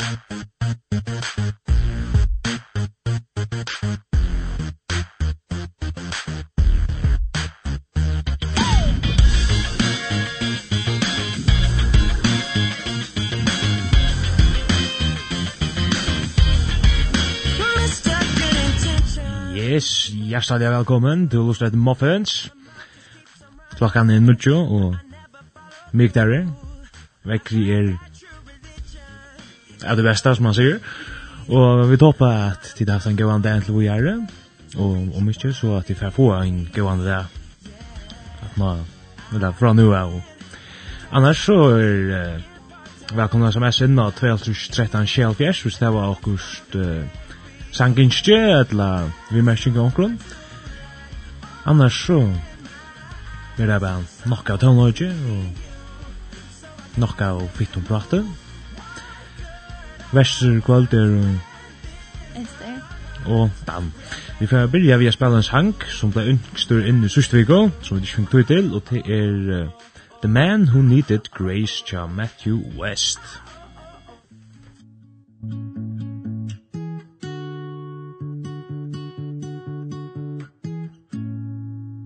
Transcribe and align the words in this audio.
Yes, 0.00 0.08
hjertelig 20.12 20.70
velkommen 20.70 21.28
til 21.28 21.38
Lustred 21.38 21.76
Muffins. 21.76 22.52
Klokkan 23.76 24.10
er 24.10 24.20
nudjo 24.20 24.56
og 24.56 24.96
mykdere. 25.92 26.46
Vekkri 27.24 27.70
er 27.70 28.09
av 29.86 29.96
det 29.96 30.04
beste, 30.04 30.34
som 30.34 30.48
man 30.48 30.56
sier. 30.56 30.78
Og 31.50 31.86
vi 31.90 31.98
hoppas 32.00 32.52
at 32.52 32.72
de 32.78 32.86
har 32.86 32.98
haft 32.98 33.10
en 33.10 33.18
gåan 33.18 33.42
dag 33.42 33.64
til 33.64 33.78
å 33.78 33.84
gjøre, 33.84 34.16
og 34.76 35.16
om 35.18 35.30
ikke 35.32 35.52
så 35.56 35.78
at 35.80 35.88
de 35.88 35.96
får 35.98 36.12
få 36.14 36.30
en 36.36 36.60
gåan 36.74 37.04
dag. 37.04 37.30
At 38.44 38.58
man 38.60 38.84
vil 39.30 39.44
ha 39.44 39.52
fra 39.56 39.72
nu 39.72 39.88
av. 39.94 40.14
Annars 41.12 41.42
så 41.42 41.56
er 41.74 42.12
uh, 42.14 43.16
velkomna 43.16 43.50
som 43.52 43.64
er 43.66 43.74
sinna 43.74 44.10
2013 44.14 45.06
Kjellfjers, 45.06 45.62
Hvis 45.62 45.78
det 45.78 45.92
var 45.92 46.12
akkurat 46.12 46.76
uh, 46.76 47.04
sanginstje 47.72 48.38
eller 48.60 49.10
vi 49.30 49.42
märker 49.42 49.80
omkron. 49.80 50.18
Annars 51.64 52.06
så 52.06 52.20
er 53.58 53.66
det 53.66 53.80
bare 53.80 54.04
nokka 54.24 54.52
av 54.52 54.62
tonelodje 54.62 55.10
og 55.10 56.98
nokka 56.98 57.32
av 57.34 57.48
fitt 57.58 57.76
om 57.76 57.84
praten. 57.84 58.30
Vester 60.12 60.60
Kvölder 60.60 61.18
og 61.18 62.42
Ester 62.42 62.80
og 63.26 63.50
Dan. 63.66 63.92
Vi 64.40 64.46
får 64.46 64.66
byrja 64.66 64.96
vi 64.96 65.06
a 65.06 65.10
spela 65.10 65.36
en 65.36 65.42
sang 65.42 65.74
som 65.88 66.12
ble 66.12 66.24
yngstur 66.32 66.82
inn 66.84 67.04
i 67.04 67.08
sørste 67.08 67.44
som 67.82 67.96
vi 67.96 68.02
ikke 68.02 68.26
fikk 68.32 68.46
til, 68.46 68.74
og 68.74 68.82
det 68.90 69.02
er 69.06 69.62
uh, 69.62 69.68
The 70.22 70.28
Man 70.28 70.68
Who 70.68 70.82
Needed 70.82 71.30
Grace 71.30 71.84
tja 71.86 72.06
Matthew 72.06 72.58
West. 72.78 73.20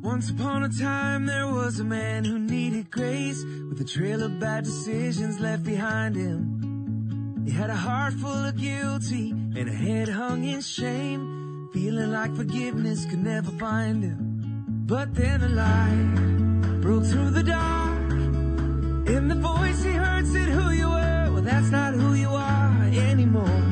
Once 0.03 0.31
upon 0.31 0.63
a 0.63 0.69
time 0.69 1.27
there 1.27 1.47
was 1.47 1.81
a 1.81 1.85
man 1.85 2.25
who 2.25 2.39
needed 2.39 2.91
grace 2.91 3.45
With 3.69 3.81
a 3.81 3.85
trail 3.85 4.23
of 4.23 4.41
bad 4.41 4.65
decisions 4.65 5.41
left 5.41 5.65
behind 5.65 6.17
him 6.17 6.64
You 7.45 7.53
had 7.53 7.69
a 7.69 7.77
heart 7.77 8.15
full 8.15 8.47
of 8.47 8.57
guilty 8.57 9.31
and 9.31 9.69
a 9.69 9.73
head 9.73 10.09
hung 10.09 10.45
in 10.45 10.63
shame. 10.63 11.69
Feeling 11.75 12.11
like 12.11 12.35
forgiveness 12.35 13.05
could 13.05 13.23
never 13.23 13.51
find 13.51 14.03
him. 14.03 14.87
But 14.87 15.15
then 15.15 15.43
a 15.43 15.49
light 15.49 16.81
broke 16.81 17.05
through 17.05 17.31
the 17.31 17.43
dark. 17.43 18.11
In 19.09 19.29
the 19.29 19.35
voice 19.35 19.85
he 19.85 19.91
heard 19.93 20.27
said 20.27 20.49
who 20.49 20.71
you 20.71 20.89
were? 20.89 21.31
Well 21.35 21.43
that's 21.43 21.69
not 21.69 21.93
who 21.93 22.15
you 22.15 22.31
are 22.31 22.83
anymore. 23.11 23.63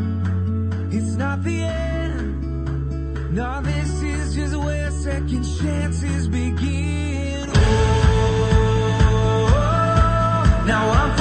It's 0.91 1.17
not 1.17 1.43
the 1.43 1.63
end. 1.63 3.35
No 3.35 3.63
this 3.63 4.03
is 4.03 4.35
just 4.35 4.55
where 4.55 4.91
second 4.91 5.45
chances 5.45 6.29
begin. 6.29 7.49
Oh, 7.49 7.55
oh, 7.57 8.51
oh, 9.25 9.55
oh. 9.55 10.65
Now 10.67 10.91
I'm 10.91 11.12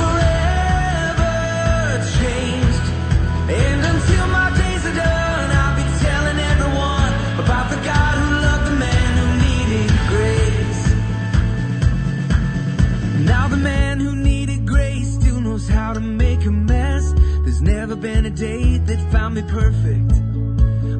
day 18.41 18.79
that 18.79 18.99
found 19.11 19.35
me 19.35 19.43
perfect. 19.43 20.13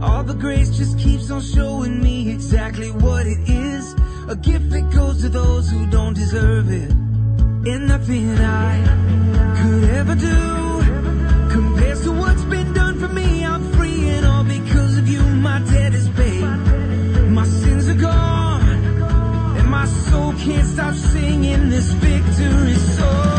All 0.04 0.24
the 0.24 0.36
grace 0.36 0.70
just 0.78 1.00
keeps 1.00 1.32
on 1.32 1.42
showing 1.42 2.00
me 2.00 2.30
exactly 2.30 2.92
what 2.92 3.26
it 3.26 3.42
is. 3.50 3.96
A 4.30 4.36
gift 4.36 4.70
that 4.70 4.92
goes 4.94 5.24
to 5.24 5.30
those 5.30 5.68
who 5.68 5.88
don't 5.88 6.14
deserve 6.14 6.70
it. 6.70 6.92
And 7.72 7.88
nothing 7.88 8.30
I 8.38 8.74
could 9.58 9.86
ever 10.02 10.14
do. 10.14 10.42
Compares 11.50 12.04
to 12.04 12.12
what's 12.12 12.44
been 12.44 12.74
done 12.74 13.00
for 13.00 13.08
me 13.08 13.44
I'm 13.44 13.64
free 13.74 14.10
and 14.10 14.24
all 14.24 14.44
because 14.44 15.00
of 15.00 15.10
you. 15.10 15.24
My 15.50 15.58
debt 15.72 15.96
is 15.96 16.10
paid. 16.10 16.46
My 17.40 17.46
sins 17.46 17.90
are 17.90 18.02
gone. 18.12 18.70
And 19.58 19.68
my 19.68 19.88
soul 19.88 20.34
can't 20.34 20.68
stop 20.68 20.94
singing 20.94 21.72
this 21.72 21.92
victory 21.94 22.76
song. 22.76 23.31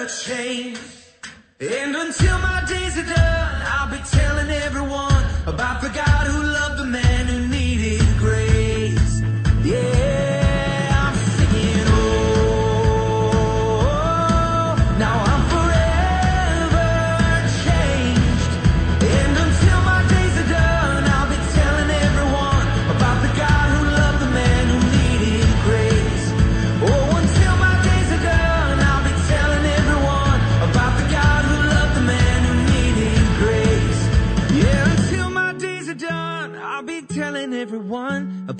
never 0.00 0.10
change 0.10 0.78
And 1.60 1.94
until 1.94 2.38
my 2.38 2.64
days 2.66 2.96
are 2.96 3.04
done 3.04 3.62
I'll 3.66 3.90
be 3.90 3.98
telling 4.10 4.50
everyone 4.50 5.24
About 5.46 5.82
the 5.82 5.88
God 5.88 6.26
who 6.26 6.42
loved 6.42 6.78
the 6.78 6.86
man 6.86 7.26
who 7.26 7.39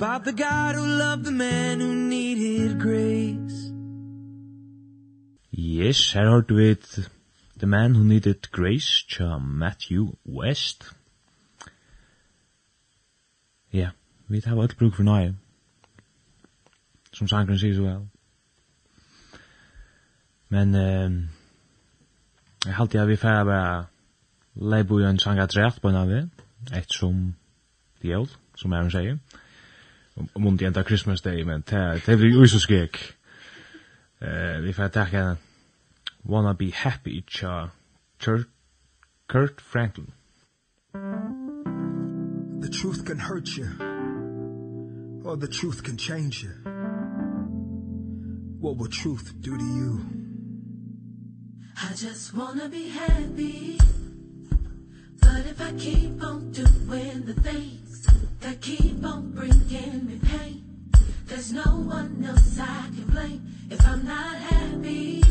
about 0.01 0.23
the 0.23 0.33
God 0.33 0.73
who 0.73 0.83
loved 0.83 1.25
the 1.25 1.31
man 1.31 1.79
who 1.79 1.93
needed 1.93 2.79
grace. 2.79 3.71
Yes, 5.51 6.13
her 6.13 6.27
hørt 6.27 6.49
with 6.49 7.07
The 7.57 7.67
Man 7.67 7.93
Who 7.93 8.03
Needed 8.03 8.51
Grace 8.51 9.05
tja 9.07 9.37
Matthew 9.37 10.17
West. 10.25 10.95
Ja, 13.71 13.89
vi 14.27 14.41
tar 14.41 14.61
alt 14.61 14.77
bruk 14.77 14.95
for 14.95 15.03
nøye. 15.03 15.35
Som 17.13 17.27
sangren 17.27 17.59
sier 17.59 17.75
så 17.75 17.85
vel. 17.85 18.07
Men 20.49 20.75
eh, 20.75 21.11
jeg 22.65 22.73
halte 22.73 22.97
jeg 22.97 23.07
vi 23.07 23.19
færre 23.21 23.45
bare 23.45 23.85
leibo 24.55 24.97
i 24.99 25.05
en 25.05 25.19
sangat 25.19 25.57
rett 25.57 25.81
på 25.81 25.93
en 25.93 26.01
av 26.01 26.09
det, 26.09 26.23
ettersom 26.73 27.35
det 28.01 28.09
gjør, 28.15 28.33
som 28.57 28.73
jeg 28.73 28.91
sier 28.97 29.21
mundi 30.35 30.65
enda 30.65 30.83
Christmas 30.83 31.21
Day, 31.21 31.43
men 31.43 31.61
det 31.61 32.09
er 32.09 32.15
vi 32.15 32.35
uiso 32.37 32.59
skik. 32.59 33.15
Uh, 34.21 34.63
vi 34.63 34.73
får 34.73 34.87
takka 34.87 35.35
Wanna 36.25 36.53
Be 36.53 36.71
Happy 36.71 37.21
tja 37.21 37.67
Kurt 39.27 39.61
Franklin. 39.61 40.07
The 42.61 42.69
truth 42.69 43.05
can 43.05 43.19
hurt 43.19 43.57
you, 43.57 43.67
or 45.25 45.35
the 45.35 45.47
truth 45.47 45.83
can 45.83 45.97
change 45.97 46.43
you. 46.43 46.51
What 48.59 48.77
would 48.77 48.91
truth 48.91 49.33
do 49.41 49.57
to 49.57 49.63
you? 49.63 50.05
I 51.77 51.93
just 51.95 52.35
wanna 52.35 52.69
be 52.69 52.89
happy 52.89 53.79
But 55.21 55.45
if 55.45 55.61
I 55.61 55.71
keep 55.73 56.23
on 56.23 56.51
doing 56.51 57.23
the 57.25 57.33
thing 57.41 57.80
that 58.39 58.61
keep 58.61 59.03
on 59.03 59.31
bringing 59.31 60.05
me 60.05 60.19
pain. 60.23 60.63
There's 61.25 61.51
no 61.53 61.61
one 61.63 62.23
else 62.27 62.59
I 62.59 62.89
can 62.95 63.05
blame. 63.07 63.47
If 63.69 63.85
I'm 63.85 64.05
not 64.05 64.35
happy 64.35 65.23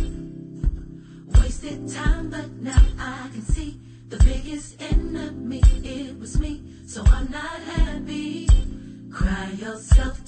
Wasted 1.39 1.89
time 1.89 2.31
but 2.31 2.51
now 2.53 2.83
I 2.99 3.29
can 3.33 3.43
see 3.43 3.79
the 4.09 4.17
biggest 4.19 4.81
enemy 4.81 5.63
it 5.85 6.19
was 6.19 6.39
me. 6.39 6.63
So 6.87 7.03
I'm 7.07 7.31
not 7.31 7.61
happy. 7.61 8.49
Cry 9.13 9.51
yourself 9.59 10.20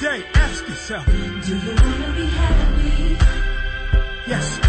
day 0.00 0.24
ask 0.34 0.68
yourself 0.68 1.06
do 1.06 1.12
you 1.12 1.66
want 1.66 2.04
to 2.04 2.12
be 2.12 2.26
happy? 2.26 3.18
Yes 4.26 4.60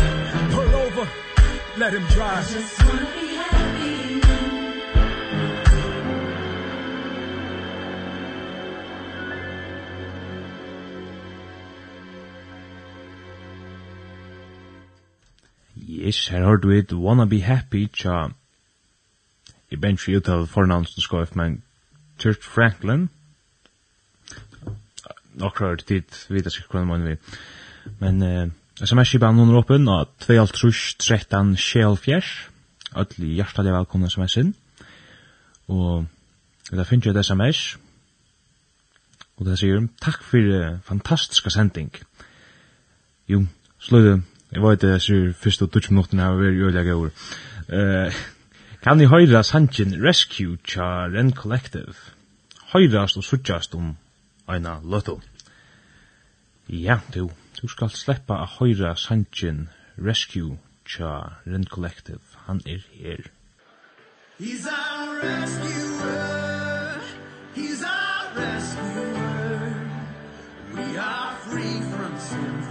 pull 0.52 0.76
over 0.76 1.08
let 1.78 1.94
him 1.94 2.04
drive. 2.04 2.48
I 2.48 2.54
just 2.54 2.84
want 2.86 3.00
to 3.00 3.06
be 3.20 3.36
happy. 3.36 4.22
Yes, 15.88 16.28
her 16.28 16.44
har 16.44 16.56
du 16.56 16.72
et 16.72 16.94
Wanna 16.94 17.26
Be 17.26 17.42
Happy, 17.42 17.88
tja. 17.88 18.30
Jeg 19.72 19.82
bensi 19.82 20.16
ut 20.16 20.30
av 20.30 20.48
fornavnsen 20.48 21.02
skoif, 21.02 21.36
men 21.36 21.64
Kurt 22.20 22.44
Franklin, 22.44 23.10
nokrar 25.40 25.76
tid 25.76 26.04
vita 26.30 26.50
sig 26.50 26.64
kvar 26.70 26.86
man 26.86 27.06
vi. 27.06 27.18
Men 28.00 28.24
eh 28.24 28.48
SMS 28.82 29.14
i 29.14 29.18
band 29.18 29.40
under 29.40 29.56
open 29.56 29.88
og 29.88 30.08
213 30.20 31.56
Shell 31.58 31.98
Fjesh. 31.98 32.50
välkomna 33.74 34.10
som 34.10 34.24
är 34.24 34.28
SMS 34.28 34.54
Och 35.68 36.06
Og 36.72 36.78
da 36.78 36.84
finner 36.84 37.06
jeg 37.06 37.16
et 37.16 37.26
SMS. 37.26 37.78
Og 39.38 39.46
det 39.46 39.60
tack 40.02 40.24
för 40.24 40.38
for 40.42 40.80
fantastiska 40.84 41.50
sending. 41.50 41.92
Jo, 43.28 43.46
sløyde, 43.80 44.24
jeg 44.52 44.62
vet 44.62 44.82
det 44.82 45.02
sier 45.02 45.34
touch 45.68 45.90
20 45.90 45.94
minutter 45.94 46.18
har 46.18 46.36
vært 46.40 46.60
jøyla 46.60 46.84
gaur. 46.84 47.12
Eh, 47.70 48.14
kan 48.82 48.98
ni 48.98 49.06
höra 49.06 49.44
sanjen 49.44 50.04
Rescue 50.04 50.58
Char 50.66 51.18
and 51.20 51.34
Collective? 51.34 51.94
Høyrast 52.74 53.18
og 53.18 53.24
suttjast 53.24 53.76
om 53.76 53.98
eina 54.48 54.80
løttu. 54.84 55.20
Ja, 56.68 57.00
du, 57.14 57.30
du 57.62 57.68
skal 57.68 57.90
sleppa 57.90 58.42
a 58.42 58.48
høyra 58.58 58.96
sanjin 58.96 59.70
Rescue 59.98 60.58
Cha 60.86 61.42
Rent 61.46 61.70
Collective. 61.70 62.22
Han 62.48 62.62
er 62.66 62.82
her. 62.94 63.30
He's 64.40 64.68
our 64.68 65.22
rescuer. 65.24 67.02
He's 67.56 67.84
our 67.84 68.36
rescuer. 68.36 69.90
We 70.76 70.98
are 70.98 71.36
free 71.48 71.80
from 71.92 72.20
sin. 72.20 72.65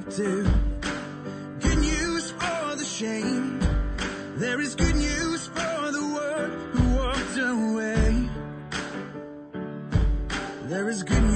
captive 0.00 0.50
Good 1.60 1.78
news 1.78 2.30
for 2.30 2.76
the 2.76 2.84
shame. 2.84 3.60
There 4.36 4.60
is 4.60 4.74
good 4.74 4.94
news 4.94 5.46
for 5.48 5.92
the 5.96 6.04
world 6.14 6.52
who 6.72 6.96
walked 6.96 7.36
away. 7.36 8.28
There 10.64 10.88
is 10.88 11.02
good 11.02 11.22
news 11.22 11.29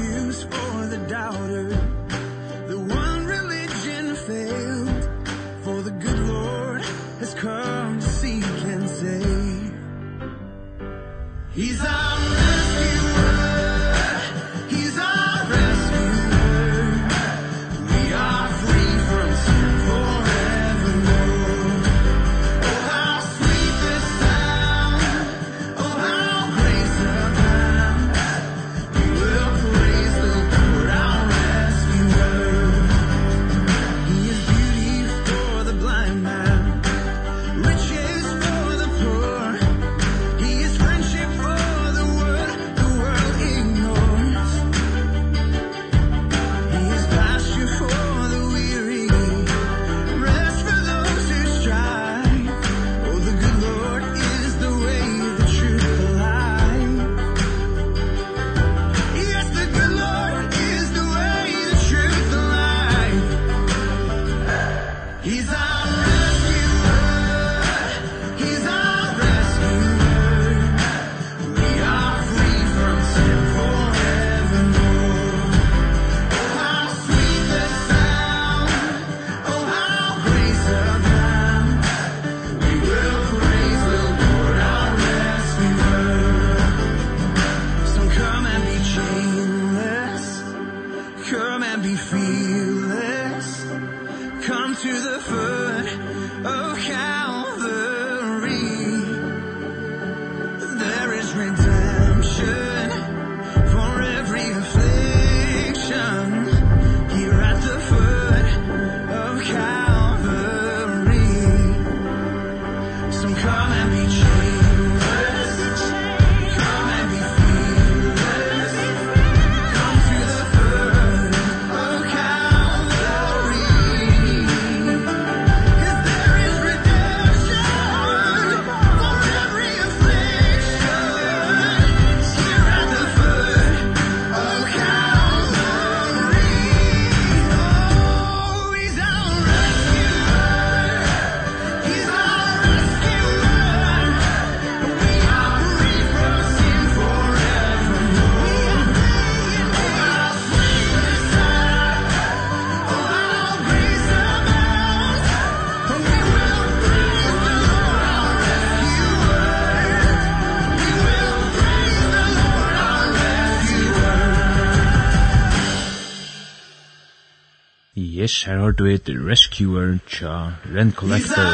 Yes, 168.34 168.42
her 168.48 168.58
har 168.58 168.72
du 168.74 168.86
et 168.90 169.06
rescuer, 169.06 170.00
tja, 170.10 170.56
rent 170.74 170.96
collector. 170.98 171.50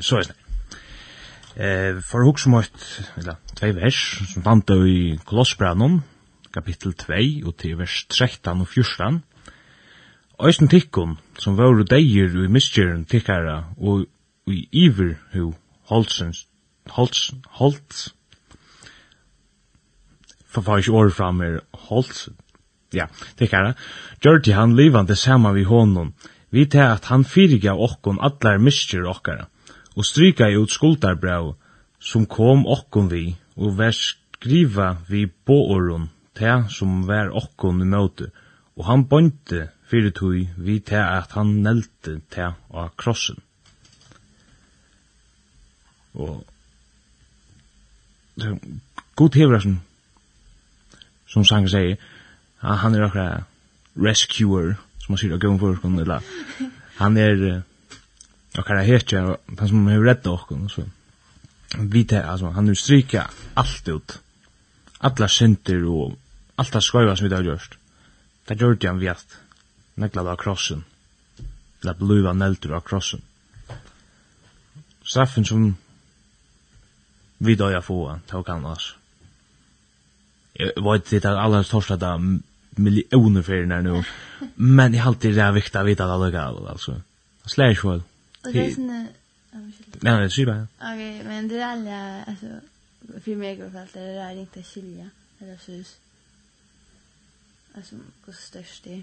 Så 0.00 0.16
er 0.16 0.28
det. 0.30 0.36
Eh, 1.60 1.98
for 2.00 2.24
hugsa 2.24 2.46
som 2.46 2.54
et, 2.56 2.86
eller, 3.20 3.36
tvei 3.58 3.74
vers, 3.76 3.98
som 4.32 4.46
fant 4.46 4.72
i 4.88 5.18
Kolossbranon, 5.28 5.98
kapittel 6.54 6.96
2, 6.96 7.20
og 7.44 7.58
til 7.60 7.76
vers 7.82 7.98
13 8.08 8.64
og 8.64 8.68
14. 8.68 9.20
Øysten 10.40 10.72
tikkun, 10.72 11.18
som 11.36 11.60
var 11.60 11.84
deir 11.84 12.40
i 12.46 12.48
misgjeren 12.48 13.04
tikkara, 13.04 13.58
og 13.76 14.06
i 14.48 14.68
iver 14.72 15.18
hu 15.34 15.52
holdsens, 15.92 16.46
holds, 16.96 17.34
holds, 17.60 18.14
for 20.48 20.64
far 20.64 20.80
ikke 20.80 20.96
året 20.96 21.12
fram 21.20 21.44
er 21.44 21.60
holdsens, 21.74 22.32
Ja, 22.92 23.06
det 23.38 23.50
kan 23.50 23.74
Gjørti 24.24 24.52
han 24.56 24.76
livande 24.76 25.16
saman 25.16 25.54
vi 25.54 25.64
honom. 25.68 26.14
Vi 26.50 26.64
til 26.64 26.80
at 26.80 27.04
han 27.04 27.24
fyriga 27.24 27.74
okkon 27.76 28.20
allar 28.24 28.58
miskjer 28.58 29.04
okkara, 29.08 29.48
og 29.96 30.04
stryka 30.04 30.48
i 30.48 30.56
ut 30.56 30.72
skuldarbrau, 30.72 31.54
som 32.00 32.26
kom 32.26 32.64
okkon 32.66 33.10
vi, 33.12 33.36
og 33.56 33.76
vær 33.78 33.92
skriva 33.92 34.94
vi 35.08 35.26
båoron, 35.26 36.08
te 36.34 36.62
som 36.72 37.02
vær 37.08 37.34
okkon 37.36 37.82
i 37.84 37.88
møte, 37.88 38.30
og 38.78 38.86
han 38.88 39.04
bonte 39.10 39.68
fyrir 39.90 40.14
tui 40.16 40.46
vi 40.56 40.78
te 40.80 41.00
at 41.00 41.34
han 41.36 41.58
nelte 41.64 42.20
te 42.32 42.52
av 42.70 42.94
krossen. 42.96 43.42
Og 46.14 46.44
God 49.18 49.34
hever 49.34 49.60
som, 49.60 49.80
som 51.26 51.44
sang 51.44 51.66
sier, 51.68 51.98
Ja, 52.62 52.74
han 52.82 52.94
er 52.94 53.06
akkurat 53.06 53.44
rescuer 53.94 54.76
som 54.98 55.12
man 55.12 55.18
sier, 55.18 55.34
att 55.34 55.40
gå 55.40 55.58
för 55.58 56.00
eller 56.00 56.22
han 56.96 57.16
er 57.16 57.62
och 58.58 58.66
kan 58.66 58.78
hecha 58.78 59.36
han 59.58 59.68
som 59.68 59.86
har 59.86 60.04
redda 60.04 60.30
och 60.30 60.40
kon 60.40 60.68
så 60.68 60.82
vi 61.78 62.04
tar 62.04 62.22
altså, 62.22 62.46
han 62.46 62.68
er 62.68 62.74
stryka 62.74 63.30
alt 63.54 63.88
ut 63.88 64.20
alla 65.00 65.28
synder 65.28 65.84
og 65.84 66.16
allt 66.56 66.72
det 66.72 66.82
skojva 66.82 67.16
som 67.16 67.28
vi 67.28 67.34
har 67.34 67.42
gjort 67.42 67.78
det 68.48 68.60
gjorde 68.60 68.88
han 68.88 69.00
vet 69.00 69.38
neglade 69.94 70.30
av 70.30 70.36
krossen 70.36 70.84
eller 71.82 71.94
bluva 71.94 72.32
nelter 72.32 72.74
av 72.74 72.80
krossen 72.80 73.22
straffen 75.04 75.44
som 75.44 75.76
vi 77.38 77.54
døya 77.54 77.80
få 77.80 78.18
tog 78.26 78.48
han 78.48 78.66
altså. 78.66 78.94
jeg 80.54 80.72
vet 80.76 81.10
det 81.10 81.24
er 81.24 81.36
allra 81.36 81.62
torsta 81.62 81.96
miljoner 82.78 83.42
för 83.42 83.66
när 83.66 83.82
nu. 83.82 84.04
Men 84.54 84.94
jag 84.94 85.02
har 85.02 85.08
alltid 85.08 85.34
det 85.34 85.52
viktigt 85.52 85.76
att 85.76 85.86
veta 85.86 86.04
alla 86.04 86.24
lugga. 86.24 86.42
alltså. 86.42 87.00
Slash 87.46 87.80
väl. 87.84 88.02
Nej, 90.00 90.16
nej, 90.16 90.28
det 90.28 90.42
är 90.42 90.46
bara. 90.46 90.66
Okej, 90.78 91.24
men 91.24 91.48
det 91.48 91.58
är 91.58 91.66
alla 91.66 92.24
alltså 92.24 92.46
för 93.24 93.36
mig 93.36 93.62
och 93.62 93.70
alla 93.70 93.86
fall 93.86 93.88
det 93.92 94.00
är 94.00 94.32
inte 94.32 94.62
skilja 94.62 95.10
eller 95.38 95.56
så. 95.56 95.82
Alltså, 97.74 97.96
hur 98.26 98.32
störst 98.32 98.84
det. 98.84 99.02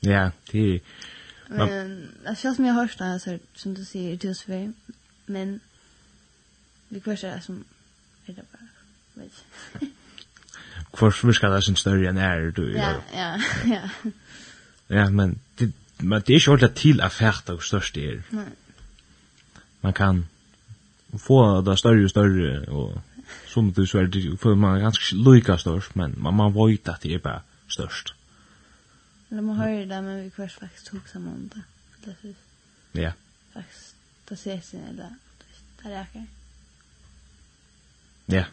Ja, 0.00 0.30
det 0.50 0.58
är 0.58 0.80
Men, 1.46 2.08
alltså 2.26 2.46
jag 2.46 2.56
som 2.56 2.64
jag 2.64 2.74
hörst 2.74 3.00
alltså, 3.00 3.38
som 3.54 3.74
du 3.74 3.84
säger, 3.84 4.16
det 4.16 4.28
är 4.28 4.34
så 4.34 4.50
Men, 5.26 5.60
det 6.88 7.00
kvarstår 7.00 7.40
som, 7.40 7.64
är 8.26 8.32
det 8.32 8.42
bara, 8.52 8.68
vet 9.14 9.32
Hvor 10.92 11.26
virker 11.26 11.48
det 11.48 11.62
sin 11.62 11.76
större 11.76 12.08
än 12.08 12.16
är 12.16 12.50
du? 12.50 12.72
Ja, 12.76 12.94
ja, 13.14 13.40
ja. 13.64 14.10
Ja, 14.88 15.10
men 15.10 15.38
det, 15.58 15.72
men 15.98 16.22
det 16.26 16.32
är 16.32 16.36
ikke 16.36 16.50
ordentlig 16.50 16.74
till 16.74 17.00
affärt 17.00 17.48
och 17.48 17.62
störst 17.62 17.68
størst 17.68 17.94
det 17.94 18.04
er. 18.04 18.22
Nei. 18.30 18.44
Man 19.80 19.92
kan 19.92 20.26
få 21.18 21.60
det 21.60 21.76
större 21.76 22.04
och 22.04 22.10
större 22.10 22.66
och 22.66 22.98
som 23.46 23.72
du 23.72 23.86
så 23.86 23.98
är 23.98 24.06
det 24.06 24.36
för 24.40 24.54
man 24.54 24.76
är 24.76 24.80
ganska 24.80 25.16
lika 25.16 25.58
störst 25.58 25.94
men 25.94 26.14
man, 26.18 26.34
man 26.34 26.52
vet 26.52 26.88
att 26.88 27.00
det 27.00 27.14
är 27.14 27.18
bara 27.18 27.42
störst. 27.68 28.14
Eller 29.30 29.42
man 29.42 29.56
hører 29.56 29.86
det, 29.86 30.02
men 30.02 30.22
vi 30.22 30.30
kvart 30.30 30.52
faktiskt 30.52 30.86
tog 30.86 31.08
sammen 31.08 31.34
om 31.34 31.50
det. 31.54 31.62
det 32.04 33.00
ja. 33.00 33.12
Faktiskt, 33.52 33.94
det 34.28 34.34
ses 34.34 34.74
inn 34.74 34.84
eller 34.88 35.08
det. 35.82 35.88
räcker. 35.88 36.26
Ja. 38.26 38.34
Yeah 38.34 38.46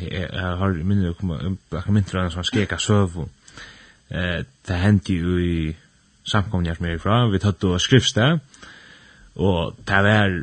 jeg 0.00 0.28
har 0.32 0.76
minner 0.82 1.12
å 1.12 1.18
komme, 1.18 1.38
jeg 1.72 1.84
kan 1.84 1.94
minner 1.94 2.26
å 2.26 2.46
skeka 2.46 2.78
søv, 2.82 3.20
det 4.10 4.78
hendte 4.80 5.14
jo 5.14 5.38
i 5.38 5.74
samkomne 6.26 6.70
jeg 6.70 6.78
som 6.78 6.88
er 6.88 6.98
ifra, 6.98 7.20
vi 7.30 7.40
tatt 7.42 7.64
og 7.68 7.80
skriftsted, 7.82 8.40
og 9.34 9.78
det 9.86 10.02
var, 10.06 10.36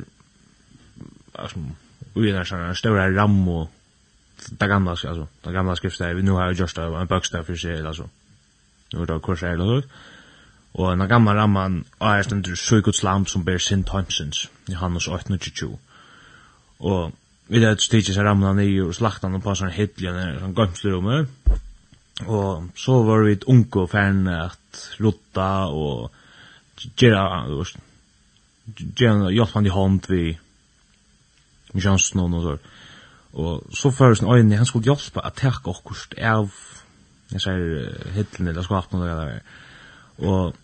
altså, 1.36 1.62
ui 2.16 2.32
en 2.32 2.48
sånn 2.48 2.76
større 2.76 3.10
ram 3.16 3.38
og 3.50 3.70
det 4.60 4.70
gamla, 4.70 4.96
altså, 4.96 5.28
det 5.46 5.54
gamla 5.56 5.76
skriftsted, 5.80 6.16
vi 6.18 6.26
nu 6.26 6.36
har 6.38 6.52
jo 6.52 6.64
just 6.64 6.80
en 6.82 7.10
bøkstad 7.10 7.46
for 7.48 7.60
seg, 7.60 7.86
altså, 7.86 8.08
nu 8.94 9.02
er 9.02 9.10
det 9.10 9.22
kurset 9.26 9.52
her, 9.52 9.62
altså, 9.62 10.10
og 10.74 10.94
den 10.96 11.08
gamla 11.10 11.36
ramman, 11.36 11.82
og 12.00 12.08
er 12.08 12.22
stendur 12.24 12.56
søyguds 12.56 13.04
lam 13.04 13.26
som 13.28 13.44
ber 13.46 13.58
sin 13.60 13.84
tømsins, 13.84 14.46
Johannes 14.70 15.08
8.22, 15.08 15.74
og 16.80 17.12
vi 17.52 17.60
det 17.60 17.74
stikket 17.84 18.16
seg 18.16 18.26
ramla 18.26 18.54
ned 18.56 18.78
og 18.86 18.96
slakta 18.96 19.28
han 19.28 19.44
på 19.44 19.56
sånn 19.60 19.74
hittlig 19.76 20.12
og 20.12 20.20
sånn 20.40 20.56
gømslerommet. 20.56 21.58
Og 22.32 22.70
så 22.78 23.00
var 23.04 23.26
vi 23.26 23.36
et 23.36 23.48
unge 23.50 23.84
og 23.84 23.90
ferne 23.92 24.38
at 24.48 24.84
rotta 25.02 25.50
og 25.74 26.14
gjøre 27.02 27.66
gjøre 28.72 29.34
hjelp 29.36 29.56
han 29.58 29.68
i 29.68 29.74
hånd 29.74 30.08
vi 30.12 30.24
med 31.72 31.84
sjansen 31.84 32.24
og 32.24 32.32
noe 32.32 32.46
sånt. 32.46 32.70
Og 33.32 33.76
så 33.76 33.94
føres 33.96 34.22
en 34.22 34.32
øyne, 34.32 34.58
han 34.60 34.68
skulle 34.68 34.90
hjelpe 34.90 35.24
at 35.24 35.38
tekke 35.40 35.72
akkurat 35.72 36.18
av 36.20 36.52
jeg 37.32 37.44
sier 37.46 38.10
hittlene 38.12 38.52
eller 38.52 38.66
skvapen 38.66 39.00
og 39.00 39.08
det 39.08 39.14
der. 39.16 39.38
Og 40.28 40.58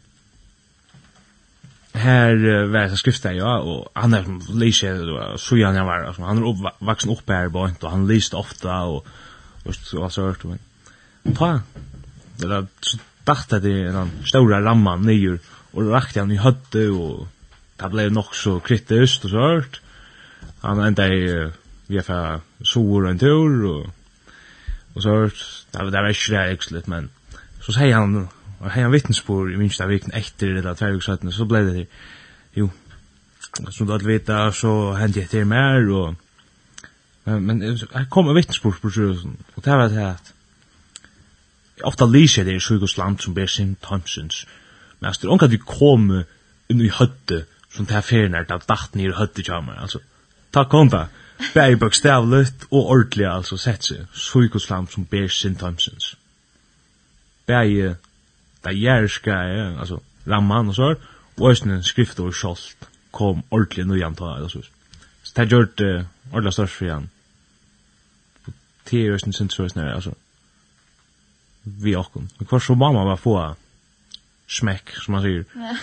här 1.97 2.65
var 2.65 2.79
det 2.79 2.97
skriftet 2.97 3.35
ja 3.35 3.59
och 3.59 3.89
han 3.93 4.13
är 4.13 4.53
läser 4.53 5.37
så 5.37 5.57
jag 5.57 5.73
när 5.73 5.83
var 5.83 6.25
han 6.27 6.37
är 6.37 6.47
uppvuxen 6.49 7.11
upp 7.11 7.29
här 7.29 7.49
på 7.49 7.59
och 7.81 7.91
han 7.91 8.07
läste 8.07 8.35
ofta 8.35 8.81
och 8.81 9.07
och 9.63 9.75
så 9.75 10.09
så 10.09 10.21
hört 10.21 10.43
men 10.43 10.59
ta 11.35 11.61
det 12.37 12.47
där 12.47 12.67
dachte 13.23 13.59
det 13.59 13.87
en 13.87 14.11
stora 14.25 14.61
ramman 14.61 15.01
ner 15.01 15.39
och 15.71 15.91
rakte 15.91 16.19
han 16.19 16.31
i 16.31 16.37
hötte 16.37 16.87
och 16.87 17.27
det 17.75 17.89
blev 17.89 18.11
nog 18.11 18.35
så 18.35 18.59
kritiskt 18.59 19.25
och 19.25 19.29
så 19.29 19.37
hört 19.37 19.81
han 20.61 20.79
ända 20.79 21.07
i 21.07 21.51
vi 21.87 22.01
får 22.01 22.41
sår 22.63 23.09
en 23.09 23.19
tur 23.19 23.65
och 23.65 23.85
och 24.93 25.03
så 25.03 25.09
hört 25.09 25.65
det 25.71 25.83
var 25.83 25.91
det 25.91 26.01
var 26.01 26.89
men 26.89 27.09
så 27.61 27.73
säger 27.73 27.95
han 27.95 28.27
og 28.59 28.71
hei 28.73 28.83
han 28.83 28.93
vittnesbord 28.93 29.51
i 29.53 29.57
minst 29.59 29.81
av 29.83 29.91
vikten 29.91 30.15
etter 30.17 30.55
eller 30.57 30.77
tvervik 30.77 31.05
søttene, 31.05 31.33
så 31.33 31.45
blei 31.49 31.63
det 31.65 31.75
der, 31.75 32.05
jo, 32.57 32.69
som 33.69 33.87
du 33.87 33.93
alt 33.93 34.07
vita, 34.07 34.47
så 34.51 34.93
hendte 34.97 35.21
jeg 35.21 35.29
til 35.29 35.49
mer, 35.49 35.85
og, 35.93 36.15
men 37.25 37.61
jeg 37.63 38.07
kom 38.13 38.31
av 38.31 38.37
vittnesbord 38.37 38.79
på 38.81 38.93
sjuhusen, 38.93 39.37
og 39.55 39.65
det 39.65 39.77
var 39.77 39.93
det 39.93 40.07
at, 40.07 40.33
ofta 41.85 42.07
lyser 42.09 42.47
det 42.47 42.57
i 42.57 42.63
sjukehusland 42.63 43.21
som 43.21 43.35
ber 43.37 43.49
sin 43.51 43.75
Thompsons, 43.83 44.45
men 44.99 45.11
altså, 45.11 45.21
det 45.21 45.29
er 45.29 45.35
omkant 45.35 45.53
vi 45.53 45.61
kom 45.61 46.09
inn 46.67 46.81
i 46.81 46.89
høtte, 46.89 47.45
som 47.69 47.85
det 47.85 47.93
her 47.93 48.05
ferien 48.05 48.33
er, 48.33 48.47
da 48.49 48.57
dacht 48.57 48.97
nir 48.97 49.13
høtte 49.19 49.45
kjammer, 49.45 49.77
altså, 49.85 50.01
takk 50.55 50.71
konta, 50.73 51.05
bæg 51.53 51.77
bøkstavlet 51.79 52.65
og 52.71 52.89
ordelig 52.95 53.27
altså 53.29 53.59
sett 53.61 53.85
seg, 53.85 54.07
sjukehusland 54.17 54.89
som 54.89 55.05
ber 55.05 55.29
sin 55.29 55.55
Thompsons. 55.55 56.15
Bæg 57.45 57.97
det 58.63 58.81
jærska, 58.81 59.31
ja, 59.31 59.79
altså, 59.79 59.99
ramman 60.27 60.67
og 60.67 60.75
så, 60.75 60.95
og 61.37 61.51
æsne 61.51 61.83
skrift 61.83 62.19
og 62.19 62.33
skjolt 62.33 62.87
kom 63.11 63.43
ordentlig 63.51 63.85
nøyan 63.85 64.15
ta, 64.15 64.35
eller 64.35 64.49
så. 64.49 64.61
Så 65.23 65.33
det 65.35 65.49
gjør 65.49 65.65
det 65.77 66.07
ordentlig 66.31 66.53
størst 66.53 66.73
for 66.73 66.85
igjen. 66.85 67.09
Det 68.89 69.05
er 69.05 69.15
æsne 69.15 69.33
sin 69.33 69.49
så 69.49 69.65
æsne, 69.65 69.93
altså, 69.93 70.13
vi 71.63 71.95
okken. 71.95 72.31
Men 72.39 72.47
hva 72.49 72.59
så 72.59 72.75
mamma 72.75 73.03
var 73.03 73.19
få 73.19 73.37
smekk, 74.47 74.95
som 75.03 75.17
man 75.17 75.25
sier. 75.25 75.43
Ja, 75.55 75.77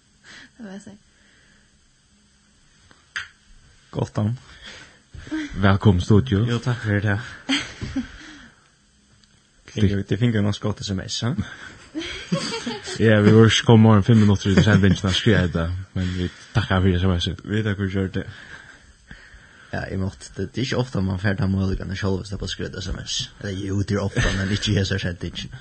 det 0.58 0.64
var 0.64 0.70
jeg 0.72 0.96
Godt 3.90 4.18
an. 4.18 4.38
Velkommen 5.56 6.00
studio. 6.00 6.44
Jo, 6.44 6.58
takk 6.58 6.82
for 6.82 7.00
det. 7.00 7.20
Det 9.76 9.92
ut 9.92 10.12
i 10.12 10.16
fingrene 10.16 10.48
og 10.48 10.78
SMS, 10.80 11.22
ja. 11.22 11.34
Ja, 12.98 13.20
vi 13.20 13.32
var 13.34 13.44
ikke 13.44 13.66
kommet 13.66 13.82
morgen 13.82 14.04
fem 14.04 14.16
minutter 14.16 14.42
til 14.42 14.58
i 14.58 14.62
sendingen 14.64 15.04
og 15.04 15.14
skrev 15.14 15.50
det, 15.52 15.66
men 15.94 16.06
vi 16.16 16.28
takkar 16.54 16.80
for 16.80 16.88
det 16.88 17.00
som 17.00 17.12
jeg 17.12 17.24
sier. 17.26 17.42
Vi 17.44 17.62
takkar 17.62 17.90
for 17.92 18.12
det. 18.14 18.22
Ja, 19.72 19.80
jeg 19.90 19.98
måtte, 20.00 20.30
det 20.36 20.46
er 20.56 20.62
ikke 20.62 20.78
ofte 20.80 21.02
man 21.02 21.18
ferdig 21.20 21.42
fjertar 21.42 21.50
mulighetene 21.52 21.96
selv 21.96 22.20
hvis 22.20 22.30
det 22.32 22.38
er 22.38 22.40
på 22.40 22.48
skrevet 22.48 22.78
sms. 22.84 23.16
Eller 23.40 23.66
jo, 23.66 23.82
det 23.82 23.96
er 23.96 24.00
ofte, 24.00 24.24
men 24.38 24.54
ikke 24.54 24.72
jeg 24.72 24.86
i 24.86 24.88
sett 24.88 25.02
sendingen. 25.02 25.52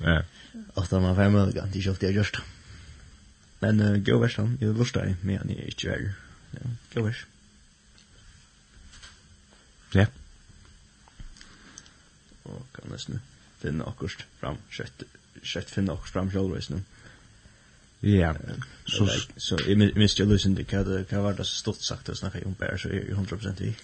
Ja. 0.00 0.20
Ofte 0.74 1.00
man 1.00 1.16
fjertar 1.18 1.34
mulighetene, 1.34 1.68
det 1.68 1.76
er 1.76 1.82
ikke 1.82 1.90
ofte 1.90 2.06
jeg 2.06 2.18
gjørst. 2.20 2.40
Men 3.60 3.80
uh, 3.80 3.98
gå 4.06 4.18
vers 4.22 4.38
han, 4.40 4.56
jeg 4.60 4.72
lort 4.72 4.94
deg, 4.94 5.16
men 5.22 5.52
jeg 5.52 5.58
er 5.58 5.74
ikke 5.74 5.90
verre. 5.90 6.14
Ja, 6.54 6.72
gå 6.94 7.04
vers. 7.04 7.26
Ja. 9.94 10.06
Og 12.44 12.62
kan 12.72 12.94
nesten 12.94 13.20
finne 13.60 13.84
akkurat 13.84 14.24
fram 14.40 14.62
kjøttet 14.72 15.19
skött 15.42 15.70
finna 15.70 15.92
också 15.92 16.12
fram 16.12 16.30
själva 16.30 16.56
just 16.56 16.70
nu. 16.70 16.82
Ja. 18.00 18.34
Så 18.86 19.08
så 19.36 19.58
i 19.58 19.76
minst 19.76 20.18
jag 20.18 20.28
lösen 20.28 20.54
det 20.54 20.64
kan 20.64 21.04
kan 21.04 21.22
vara 21.22 21.34
det 21.34 21.44
stort 21.44 21.80
sagt 21.80 22.08
att 22.08 22.18
snacka 22.18 22.38
om 22.44 22.54
bär 22.58 22.76
så 22.76 22.88
är 22.88 23.02
100% 23.02 23.62
i. 23.62 23.76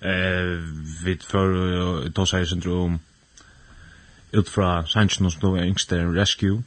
Eh 0.00 0.46
vi 1.04 1.18
för 1.18 2.08
då 2.08 2.26
säger 2.26 2.44
syndrom 2.44 2.98
ut 4.30 4.48
fra 4.48 4.86
Sanchen 4.86 5.26
och 5.26 5.32
Snow 5.32 5.58
Engster 5.58 6.12
Rescue 6.12 6.62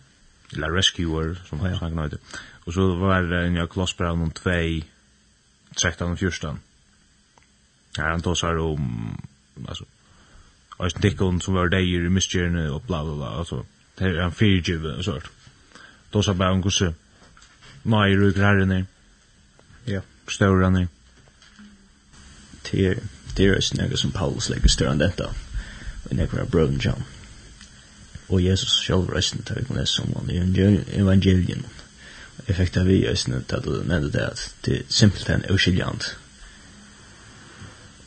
eller 0.54 0.70
Rescuer 0.70 1.42
som 1.50 1.60
han 1.60 1.78
snackar 1.78 2.04
om. 2.04 2.10
Och 2.66 2.74
så 2.74 2.96
var 2.96 3.22
det 3.22 3.46
en 3.46 3.56
jag 3.56 3.70
klassbrown 3.70 4.22
om 4.22 4.32
2 4.32 4.52
13 5.82 6.12
och 6.12 6.20
14. 6.20 6.60
Ja, 7.98 8.04
han 8.04 8.22
då 8.22 8.36
sa 8.36 8.60
om 8.60 9.18
alltså 9.68 9.86
Och 10.78 10.92
Dickon 11.02 11.42
som 11.42 11.54
var 11.54 11.68
där 11.68 11.80
i 11.80 12.10
misstjärne 12.10 12.70
och 12.70 12.82
bla 12.82 13.04
bla 13.04 13.16
bla 13.16 13.28
alltså 13.28 13.66
det 14.00 14.08
er 14.08 14.26
en 14.26 14.32
fyrtjuve 14.32 14.96
og 14.98 15.04
sånt. 15.04 15.30
Då 16.14 16.24
sa 16.24 16.34
bare 16.34 16.52
om 16.52 16.62
hvordan 16.62 16.96
nei 17.84 18.16
ruker 18.16 18.42
herren 18.42 18.72
er. 18.72 18.86
Ja. 19.86 20.02
Større 20.28 20.64
han 20.64 20.76
er. 20.76 20.88
Det 22.72 22.88
er, 22.88 22.96
det 23.38 23.46
er 23.46 23.56
også 23.56 23.98
som 23.98 24.12
Paulus 24.12 24.50
legger 24.50 24.70
større 24.70 24.94
enn 24.94 25.04
dette. 25.04 25.28
Og 26.06 26.16
det 26.16 26.30
er 26.34 26.46
brøven 26.46 26.80
John. 26.80 27.04
Og 28.30 28.44
Jesus 28.44 28.86
selv 28.86 29.10
resten 29.10 29.44
tar 29.44 29.56
vi 29.56 29.66
kan 29.66 29.76
lese 29.76 30.02
om 30.02 30.16
han 30.16 30.30
i 30.30 30.40
evangelien. 30.98 31.66
Jeg 32.48 32.56
fikk 32.56 32.74
det 32.74 32.86
vi 32.88 32.98
i 33.02 33.08
østene 33.10 33.44
til 33.44 33.56
at 33.56 33.66
du 33.66 33.84
nevnte 33.84 34.18
det 34.18 34.26
at 34.26 34.56
det 34.66 34.78
er 34.78 34.84
simpelthen 34.90 35.46
uskiljant. 35.52 36.18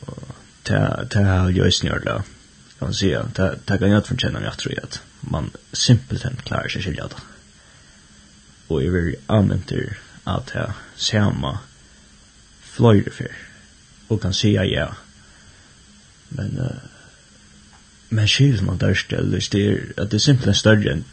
Og 0.01 0.27
det 0.67 0.75
er 0.75 1.49
jo 1.49 1.65
østene 1.65 1.91
gjør 1.91 2.05
det. 2.07 2.21
Kan 2.79 2.87
man 2.87 2.93
si, 2.93 3.09
det 3.09 3.51
kan 3.67 3.89
jeg 3.89 3.97
ikke 3.97 4.07
fortjene 4.07 4.39
meg 4.39 4.51
at 4.51 4.57
tror 4.57 4.71
jeg 4.75 4.83
at 4.83 5.01
man 5.33 5.51
simpelthen 5.73 6.39
klarer 6.45 6.71
seg 6.71 6.85
skilja 6.85 7.09
det. 7.11 7.21
Og 8.69 8.83
jeg 8.83 8.93
vil 8.93 9.15
anventer 9.29 9.97
at 10.29 10.53
jeg 10.55 10.73
ser 10.95 11.33
meg 11.35 11.59
fløyre 12.73 13.11
fyr 13.11 13.39
og 14.09 14.21
kan 14.23 14.33
sija 14.33 14.63
ja. 14.67 14.87
Men 16.33 16.57
uh, 16.59 16.93
men 18.13 18.27
skilja 18.29 18.61
man 18.61 18.77
dørst 18.77 19.13
eller 19.13 19.47
det 19.51 19.61
er 19.67 19.77
at 19.97 20.11
det 20.11 20.19
er 20.19 20.25
simpelthen 20.27 20.55
større 20.57 20.91
enn 20.91 21.05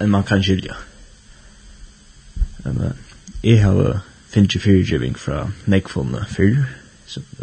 en 0.00 0.10
man 0.10 0.24
kan 0.26 0.42
skilja. 0.42 0.74
Men 2.64 2.80
uh, 2.80 2.90
jeg 3.42 3.62
har 3.62 4.02
finnst 4.32 4.58
fyrtjøving 4.58 5.18
fra 5.18 5.50
nekvånda 5.66 6.24
fyr, 6.28 6.64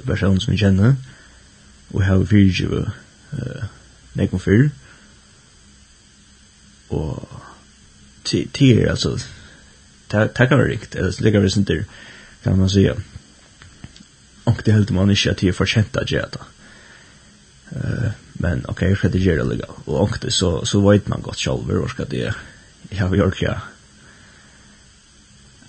personen 0.05 0.39
som 0.39 0.53
jeg 0.53 0.59
kjenner, 0.59 0.95
og 1.93 2.01
jeg 2.01 2.09
har 2.09 2.25
fyrtjøving 2.25 2.89
uh, 3.31 3.63
nekvånda 4.19 4.43
fyr, 4.43 4.69
og 6.89 7.41
ti 8.23 8.45
ti 8.53 8.71
er 8.73 8.89
altså 8.91 9.17
ta 10.09 10.45
kan 10.45 10.59
rikt 10.59 10.95
eller 10.95 11.21
lägger 11.21 11.39
vi 11.39 11.63
der, 11.63 11.85
kan 12.43 12.57
man 12.57 12.69
säga 12.69 12.95
och 14.43 14.61
det 14.65 14.71
helt 14.71 14.91
man 14.91 15.09
inte 15.09 15.31
att 15.31 16.07
det 16.07 16.07
det. 16.07 16.41
Eh 17.71 18.11
men 18.33 18.65
okej 18.67 18.93
okay, 18.93 19.11
det 19.11 19.19
gör 19.19 19.37
det 19.37 19.43
lägga 19.43 19.65
och 19.65 20.01
och 20.01 20.17
det 20.21 20.31
så 20.31 20.65
så 20.65 20.89
vet 20.89 21.07
man 21.07 21.21
gott 21.21 21.37
själv 21.37 21.71
hur 21.71 21.87
ska 21.87 22.05
det 22.05 22.33
jag 22.89 23.07
har 23.07 23.15
gjort 23.15 23.41
ja 23.41 23.61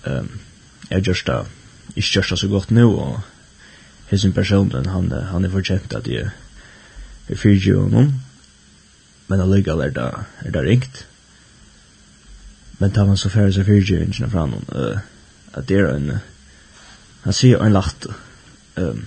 ehm 0.03 0.39
jag 0.89 1.07
just 1.07 1.25
där 1.25 1.45
är 1.95 2.15
just 2.15 2.39
så 2.39 2.47
gott 2.47 2.69
nu 2.69 2.83
och 2.83 3.19
hesen 4.07 4.33
personen 4.33 4.85
han 4.85 5.11
han 5.11 5.45
är 5.45 5.49
förtjänt 5.49 5.93
att 5.93 6.03
det 6.05 6.31
är 7.27 7.35
fyrtio 7.35 7.75
honom 7.75 8.21
men 9.27 9.41
allikevel 9.41 9.81
er 9.81 9.89
där 9.89 10.25
er 10.45 10.51
det 10.51 10.61
ringt 10.61 11.05
men 12.81 12.91
tar 12.91 13.05
man 13.05 13.17
så 13.17 13.29
färre 13.29 13.53
så 13.53 13.63
fyrtjöringen 13.63 14.29
fram 14.31 14.53
uh, 14.75 14.97
att 15.51 15.67
det 15.67 15.75
är 15.75 15.83
en 15.83 16.17
han 17.21 17.33
ser 17.33 17.63
en 17.63 17.73
lagt. 17.73 18.05
um, 18.75 19.05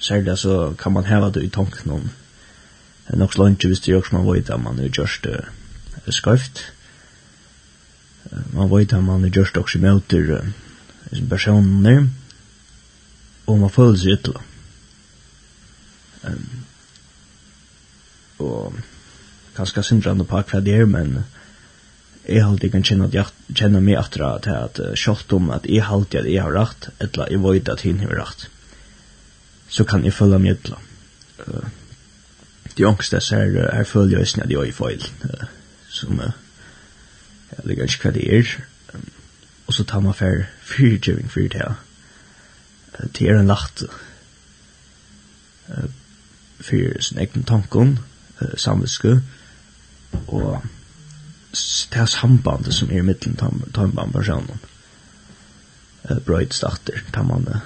särskilt 0.00 0.38
så 0.38 0.74
kan 0.78 0.92
man 0.92 1.04
häva 1.04 1.30
det 1.30 1.40
i 1.40 1.50
tanken 1.50 1.90
om 1.90 2.10
en 3.06 3.28
så 3.28 3.42
långt 3.42 3.64
visst 3.64 3.84
det 3.84 3.94
också 3.94 4.14
man 4.14 4.32
vet 4.32 4.50
att 4.50 4.60
man 4.60 4.78
är 4.78 4.90
just 4.98 5.26
uh, 5.26 5.32
skrift 6.08 6.62
man 8.52 8.78
vet 8.78 8.92
att 8.92 9.04
man 9.04 9.24
är 9.24 9.36
just 9.36 9.56
också 9.56 9.78
möter 9.78 10.30
uh, 10.30 11.28
personer 11.28 12.08
och 13.44 13.58
man 13.58 13.70
följer 13.70 13.96
sig 13.96 14.12
ytterligare 14.12 14.44
um, 16.22 16.46
og 18.38 18.72
kanskje 19.56 19.82
syndrande 19.82 20.24
på 20.24 20.38
akkurat 20.38 20.64
det, 20.64 20.86
men 20.86 21.24
jeg 22.26 22.42
har 22.42 22.50
alltid 22.50 22.72
kan 22.72 22.84
kjenne, 22.86 23.06
at 23.06 23.14
jeg, 23.14 23.54
kjenne 23.54 23.80
meg 23.84 23.98
etter 24.00 24.24
at 24.26 24.46
jeg 24.48 24.58
har 24.58 24.98
kjølt 24.98 25.34
om 25.36 25.50
at 25.54 25.66
jeg 25.70 25.84
har 25.86 25.94
alltid 25.94 26.20
at 26.20 26.30
jeg 26.30 26.42
har 26.42 26.54
rett, 26.56 26.88
eller 27.04 27.30
jeg 27.30 27.42
vet 27.44 27.68
at 27.70 27.84
hun 27.86 28.00
har 28.02 28.14
rett. 28.18 28.46
Så 29.70 29.86
kan 29.86 30.04
jeg 30.06 30.14
følge 30.14 30.40
meg 30.42 30.56
etter. 30.56 30.80
Uh, 31.46 31.68
de 32.76 32.86
ångste 32.86 33.20
ser, 33.22 33.54
her 33.72 33.86
følger 33.86 34.20
jeg 34.20 34.32
sånn 34.32 34.44
at 34.46 34.52
jeg 34.52 34.72
er 34.72 34.76
feil, 34.76 35.06
uh, 35.22 35.46
som 35.92 36.18
uh, 36.20 36.34
jeg 37.52 37.68
ligger 37.70 37.90
ikke 37.90 38.08
hva 38.08 38.14
det 38.16 38.26
er. 38.40 38.54
Um, 38.92 39.08
og 39.66 39.76
så 39.78 39.86
tar 39.86 40.02
man 40.02 40.18
for 40.18 40.46
fyrtjøving 40.66 41.30
for 41.30 41.46
det 41.52 41.62
her. 41.62 41.78
Uh, 42.96 43.06
det 43.06 43.30
er 43.30 43.38
en 43.38 43.52
lagt 43.52 43.86
uh, 45.70 45.86
for 46.58 47.02
sin 47.06 47.22
egen 47.22 47.46
tanken, 47.46 47.98
uh, 48.40 48.56
samviske, 48.58 49.20
og 50.26 50.64
det 51.90 51.98
här 51.98 52.06
sambandet 52.06 52.74
som 52.74 52.90
är 52.90 52.98
i 52.98 53.02
mitten 53.02 53.36
tar 53.72 53.86
man 53.86 54.12
personen 54.12 54.58
eh 56.02 56.18
bright 56.18 56.52
starter 56.52 57.02
tar 57.12 57.22
man 57.22 57.60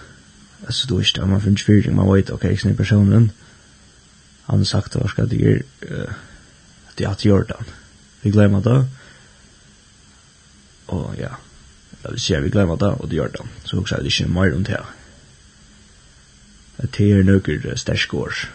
alltså 0.67 0.89
då 0.89 0.99
är 0.99 1.11
det 1.15 1.27
man 1.27 1.41
finns 1.41 1.63
för 1.63 1.91
man 1.91 2.15
vet 2.15 2.31
okej 2.31 2.57
sen 2.57 2.77
personen 2.77 3.31
han 4.43 4.65
sagt 4.65 4.95
vad 4.95 5.11
ska 5.11 5.23
det 5.23 5.37
göra 5.37 5.63
det 6.95 7.07
att 7.07 7.25
göra 7.25 7.45
det 7.45 7.65
vi 8.21 8.31
glömmer 8.31 8.61
det 8.61 8.87
och 10.87 11.15
ja 11.19 11.37
jag 12.03 12.11
vill 12.11 12.21
säga 12.21 12.41
vi 12.41 12.51
glömmer 12.51 12.77
det 12.77 12.87
och 12.87 13.09
det 13.09 13.17
gör 13.17 13.29
det 13.29 13.47
så 13.65 13.79
också 13.79 13.95
är 13.95 14.03
det 14.03 14.21
inte 14.21 14.33
mer 14.33 14.51
runt 14.51 14.69
här 14.69 14.85
det 16.77 17.13
är 17.13 17.23
några 17.23 17.77
stärskårs 17.77 18.49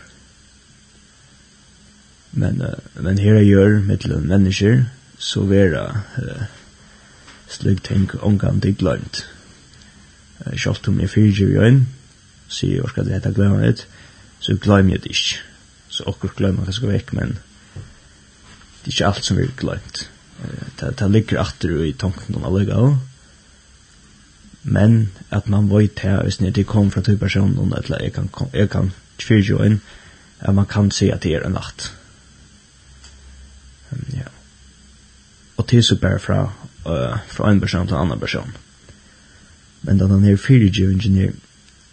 men 2.29 2.63
men 2.93 3.17
här 3.17 3.35
gör 3.35 3.69
mittlen 3.69 4.21
människor 4.21 4.85
så 5.19 5.45
vera 5.49 5.85
uh, 6.17 6.45
slik 7.47 7.83
ting 7.83 8.09
omgang 8.21 8.61
det 8.63 8.77
glömt. 8.77 9.25
Uh, 10.39 10.53
Kjallt 10.53 10.87
om 10.87 10.99
jeg 10.99 11.11
fyrir 11.13 11.55
jo 11.55 11.65
inn, 11.65 11.85
sier 12.47 12.81
jeg 12.81 12.91
skal 12.91 13.07
det 13.07 13.17
hette 13.17 13.33
glömmer 13.35 13.65
litt, 13.65 13.85
så 14.39 14.57
glömmer 14.61 14.97
jeg 14.97 15.05
det 15.05 15.15
ikke. 15.15 15.41
Så 15.89 16.05
okkur 16.11 16.35
glömmer 16.35 16.67
hva 16.67 16.75
skal 16.75 16.91
vekk, 16.91 17.13
men 17.15 17.37
det 18.83 18.91
er 18.91 18.93
ikke 18.93 19.09
alt 19.09 19.25
som 19.25 19.39
vi 19.39 19.49
glömt. 19.57 20.05
Uh, 20.43 20.69
det, 20.81 21.11
ligger 21.11 21.43
atter 21.43 21.85
i 21.85 21.93
tanken 21.93 22.35
om 22.35 22.47
alle 22.47 22.65
gav, 22.67 22.95
men 24.65 25.11
at 25.29 25.47
man 25.49 25.69
vet 25.69 25.99
her, 26.01 26.23
hvis 26.23 26.41
det 26.41 26.65
kom 26.65 26.89
fra 26.91 27.01
to 27.05 27.13
personer, 27.21 27.77
eller 27.77 28.01
jeg 28.01 28.13
kan, 28.13 28.29
jeg 28.53 28.69
kan 28.69 28.91
fyrir 29.21 29.43
fyrtjur 29.43 29.63
inn, 29.63 29.81
at 30.39 30.55
man 30.55 30.65
kan 30.65 30.91
se 30.91 31.11
at 31.13 31.23
det 31.23 31.35
er 31.35 31.45
en 31.45 31.55
natt. 31.55 31.91
Um, 33.91 34.05
ja 34.17 34.34
og 35.57 35.67
tisse 35.67 35.95
bare 35.95 36.19
fra, 36.19 36.43
uh, 36.85 37.19
fra 37.27 37.51
en 37.51 37.61
person 37.61 37.87
til 37.87 37.95
en 37.95 38.01
annen 38.01 38.19
person. 38.19 38.55
Men 39.81 39.99
den 39.99 40.23
her 40.23 40.37
fyrirgivingen 40.37 41.17
er 41.17 41.31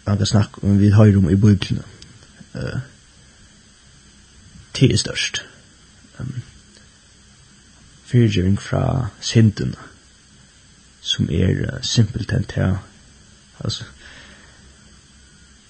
han 0.07 0.17
kan 0.17 0.25
snakke 0.25 0.63
om 0.63 0.79
vi 0.79 0.89
har 0.89 1.17
om 1.17 1.29
i 1.29 1.35
bøyblene. 1.35 1.83
Uh, 2.53 2.79
til 4.73 4.91
er 4.91 4.97
størst. 4.97 5.45
Um, 6.19 6.41
fyrirgiving 8.05 8.61
fra 8.61 9.07
synden 9.19 9.75
som 11.01 11.29
er 11.31 11.51
uh, 11.61 11.81
simpelthen 11.81 12.43
til 12.43 12.77
altså 13.63 13.83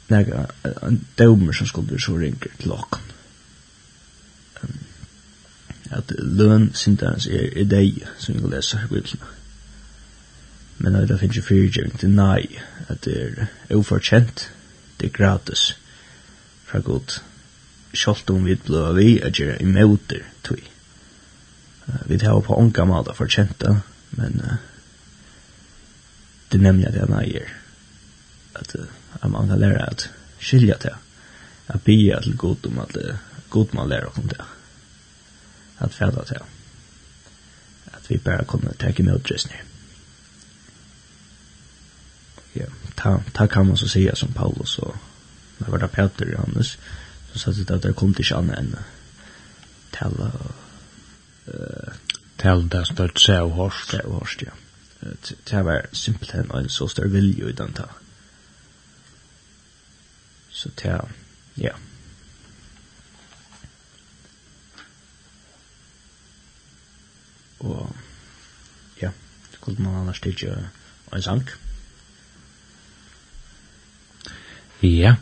nega 0.09 0.45
en 0.83 1.07
dømer 1.17 1.51
som 1.51 1.67
skulle 1.67 1.99
så 2.01 2.17
ringer 2.17 2.47
til 2.59 2.71
åkken 2.71 3.02
at 5.93 6.11
løn 6.17 6.71
syndarens 6.77 7.27
er, 7.27 7.49
er 7.55 7.69
deg, 7.69 8.03
som 8.19 8.35
vi 8.35 8.43
kan 8.43 8.53
lese 8.53 8.81
i 8.83 8.89
Bibelen. 8.91 9.23
Men 10.83 10.97
det 11.07 11.19
finnes 11.19 11.37
jo 11.37 11.45
fyrtjøring 11.45 11.99
til 11.99 12.11
nei, 12.15 12.47
at 12.89 13.05
det 13.05 13.17
er 13.21 13.77
uforkjent, 13.77 14.47
det 14.99 15.09
er 15.09 15.17
gratis 15.17 15.73
fra 16.67 16.81
god. 16.83 17.19
Sjalt 17.93 18.29
om 18.33 18.45
vi 18.47 18.57
blå 18.57 18.87
vi 18.97 19.19
at 19.21 19.37
gjøre 19.37 19.65
møter, 19.69 20.25
tog. 20.43 20.61
Uh, 21.87 21.99
vi 22.09 22.17
tar 22.17 22.39
på 22.41 22.57
ånka 22.57 22.85
måte 22.89 23.13
fortjenta, 23.15 23.75
men 24.17 24.39
uh, 24.41 24.57
det 26.51 26.61
nemlig 26.61 26.89
at 26.89 26.97
jeg 26.97 27.11
nei 27.11 27.27
er 27.43 27.53
at, 28.55 28.75
uh, 28.79 28.87
at 29.21 29.29
man 29.29 29.51
kan 29.51 29.61
lære 29.61 29.85
at 29.91 30.07
skilja 30.39 30.79
til, 30.81 30.97
at 31.67 31.85
bia 31.85 32.19
til 32.23 32.37
god 32.37 32.67
om 32.71 32.79
at 32.85 32.97
uh, 32.97 33.15
god 33.49 33.75
man 33.77 33.89
lærer 33.89 34.17
om 34.17 34.27
det 34.31 34.41
at 35.83 35.93
fæta 35.93 36.25
til. 36.27 36.41
At 37.85 38.09
vi 38.09 38.17
bare 38.17 38.45
kunne 38.45 38.73
takke 38.79 39.03
med 39.03 39.19
just 39.31 39.49
nu. 39.49 39.55
Ja, 42.55 42.65
ta, 42.95 43.19
ta 43.33 43.47
kan 43.47 43.67
man 43.67 43.77
så 43.77 43.87
säga 43.87 44.15
som 44.15 44.33
Paulus 44.33 44.77
og 44.77 44.95
när 45.57 45.69
var 45.69 45.77
det 45.77 45.87
Peter 45.87 46.25
och 46.25 46.31
Johannes, 46.31 46.77
så 47.33 47.39
sa 47.39 47.51
det 47.51 47.71
at 47.71 47.83
det 47.83 47.95
kom 47.95 48.13
til 48.13 48.25
ikke 48.25 48.35
annet 48.35 48.59
enn 48.59 48.75
tala 49.93 50.31
uh, 51.47 51.93
Tala 52.37 52.67
det 52.67 52.87
stort 52.87 53.19
se 53.19 53.39
og 53.39 53.51
hårst. 53.51 53.91
det 53.91 54.01
og 54.01 54.11
hårst, 54.19 54.41
ja. 54.41 54.51
Det 55.49 55.65
var 55.65 55.85
simpelthen 55.93 56.51
en 56.55 56.69
så 56.69 56.87
større 56.87 57.09
vilje 57.09 57.49
i 57.49 57.51
den 57.51 57.73
ta. 57.73 57.85
Så 60.49 60.69
det, 60.69 60.83
ja. 60.85 60.99
Yeah. 61.63 61.92
og 67.63 67.95
ja, 69.01 69.09
så 69.51 69.59
kunne 69.61 69.83
man 69.83 70.01
annars 70.01 70.19
tilkje 70.19 70.55
en 71.13 71.21
sang. 71.21 71.49
Ja. 74.81 75.15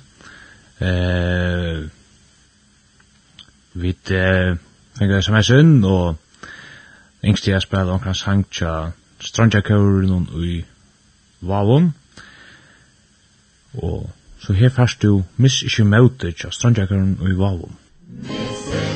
Eh, 0.80 1.90
vi 3.74 3.90
eh, 3.90 4.58
fikk 4.98 5.12
det 5.12 5.24
som 5.24 5.36
er 5.36 5.46
synd, 5.46 5.86
og 5.86 6.18
yngst 7.24 7.48
jeg 7.48 7.62
spiller 7.62 7.94
omkring 7.94 8.16
sang 8.16 8.46
tja 8.52 8.92
og 10.34 10.46
i 10.46 10.66
Valon, 11.42 11.94
og 13.74 14.10
så 14.40 14.54
her 14.54 14.70
fast 14.70 15.02
du 15.02 15.24
miss 15.38 15.62
ikke 15.62 15.84
møte 15.84 16.32
tja 16.32 16.50
og 16.50 17.30
i 17.30 17.38
Valon. 17.38 17.78
Miss 18.10 18.91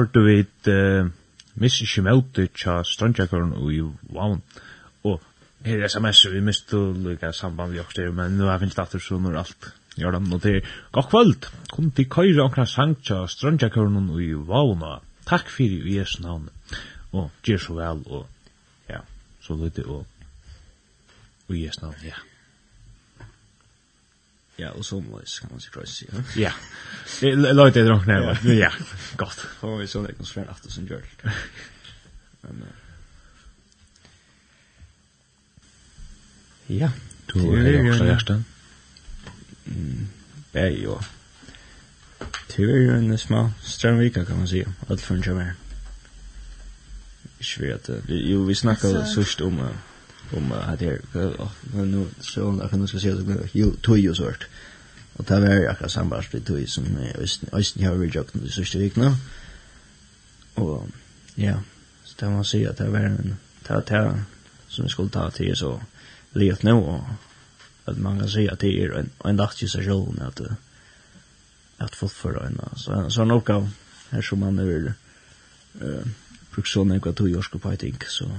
hørte 0.00 0.22
vi 0.24 0.38
et 0.40 0.70
uh, 0.72 1.10
Miss 1.60 1.82
ikke 1.84 2.04
møte 2.06 2.46
tja 2.56 2.78
strandjakeren 2.86 3.52
og 3.58 3.72
i 3.74 3.80
Vavn. 4.14 4.40
Og 5.04 5.18
her 5.66 5.82
er 5.82 5.92
sms 5.92 6.22
vi 6.32 6.40
mistu 6.44 6.78
lukka 6.94 7.32
samband 7.36 7.74
vi 7.74 7.82
også 7.82 8.08
men 8.16 8.38
nu 8.38 8.48
har 8.48 8.58
finnst 8.62 8.76
det 8.76 8.86
atter 8.86 9.38
alt. 9.38 9.68
Gjør 9.98 10.16
dem 10.16 10.32
og 10.32 10.42
til 10.42 10.62
god 10.92 11.10
kvöld, 11.10 11.50
kom 11.72 11.90
til 11.90 12.08
køyre 12.08 12.42
omkra 12.42 12.64
sang 12.66 12.96
tja 13.02 13.26
strandjakeren 13.26 14.10
og 14.10 14.22
i 14.22 14.34
Takk 15.26 15.50
fyrir 15.50 15.86
i 15.86 15.98
Jesu 15.98 16.22
navn. 16.22 16.48
Og 17.12 17.30
Gjer 17.42 17.58
så 17.58 17.74
vel 17.74 18.02
og 18.06 18.26
ja, 18.88 19.00
så 19.42 19.54
lite 19.54 19.84
og 19.86 20.06
i 21.48 21.66
Jesu 21.66 21.82
navn, 21.82 21.94
ja. 22.04 22.29
Ja, 24.60 24.70
och 24.70 24.86
så 24.86 25.00
måste 25.00 25.40
kan 25.40 25.50
man 25.50 25.60
sig 25.60 25.72
kryssa. 25.72 26.06
Ja. 26.36 26.52
Det 27.20 27.34
låter 27.36 27.80
det 27.80 27.86
drunk 27.86 28.06
när. 28.06 28.52
Ja. 28.52 28.72
Gott. 29.16 29.38
Får 29.60 29.78
vi 29.78 29.86
så 29.86 30.02
det 30.02 30.14
kan 30.14 30.26
svär 30.26 30.50
efter 30.50 30.70
som 30.70 30.86
gör. 30.86 31.02
Men 32.40 32.64
Ja, 36.66 36.90
du 37.26 37.40
är 37.40 37.90
också 37.90 38.06
hjärtan. 38.06 38.44
Mm. 39.66 40.08
Ja, 40.52 40.66
jo. 40.66 41.00
Tyvärr 42.48 42.94
en 42.94 43.18
små 43.18 43.50
strömvika 43.62 44.24
kan 44.24 44.38
man 44.38 44.48
säga. 44.48 44.72
Allt 44.88 45.00
från 45.00 45.22
Jamaica. 45.22 45.54
Ich 47.38 47.60
werde, 47.60 48.02
jo, 48.08 48.44
vi 48.44 48.54
snackar 48.54 49.04
sust 49.04 49.40
om 49.40 49.68
om 50.32 50.52
att 50.52 50.78
det 50.78 51.00
men 51.74 51.90
nu 51.90 52.06
så 52.20 52.40
jag 52.40 52.70
kan 52.70 52.78
nu 52.78 52.78
nog 52.78 52.88
säga 52.88 53.14
att 53.14 53.54
ju 53.54 53.70
tog 53.70 53.98
ju 53.98 54.14
sort. 54.14 54.46
Och 55.12 55.24
det 55.24 55.40
var 55.40 55.66
akkurat 55.68 55.90
samma 55.90 56.16
aspekt 56.16 56.46
tog 56.46 56.68
som 56.68 56.84
östen 57.52 57.84
har 57.84 57.94
vi 57.94 58.10
jagt 58.14 58.34
nu 58.34 58.48
så 58.48 58.64
strikt 58.64 58.96
nu. 58.96 59.14
Och 60.54 60.86
ja, 61.34 61.62
så 62.04 62.14
där 62.18 62.30
man 62.30 62.44
ser 62.44 62.70
att 62.70 62.76
det 62.76 62.88
var 62.88 62.98
en 62.98 63.36
ta 63.62 63.80
ta 63.80 64.14
som 64.68 64.88
skulle 64.88 65.08
ta 65.08 65.30
till 65.30 65.56
så 65.56 65.80
let 66.32 66.62
nu 66.62 66.72
och 66.72 67.00
att 67.84 67.98
man 67.98 68.18
kan 68.18 68.28
säga 68.28 68.52
att 68.52 68.60
det 68.60 68.82
är 68.82 68.90
en 68.90 69.10
en 69.24 69.36
dagssession 69.36 70.20
att 70.22 70.40
att 71.76 71.96
få 71.96 72.08
för 72.08 72.46
en 72.46 72.60
så 72.76 73.10
så 73.10 73.22
en 73.22 73.30
uppgåva 73.30 73.70
här 74.10 74.22
som 74.22 74.38
man 74.40 74.56
nu 74.56 74.92
eh 75.80 76.06
produktionen 76.50 77.00
går 77.00 77.12
till 77.12 77.30
Jorsko 77.30 77.58
Fighting 77.58 77.96
så 78.08 78.30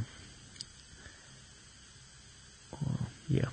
Ja. 3.32 3.50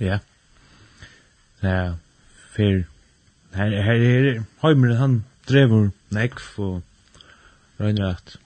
Ja. 0.00 0.18
Ja, 1.62 1.94
Fer. 2.52 2.84
Her, 3.54 3.82
her 3.82 4.02
er 4.04 4.42
Heimer, 4.62 4.94
han 4.94 5.24
drever 5.48 5.88
nekv 6.12 6.58
og 6.58 6.82
røyner 7.80 8.10
at 8.10 8.36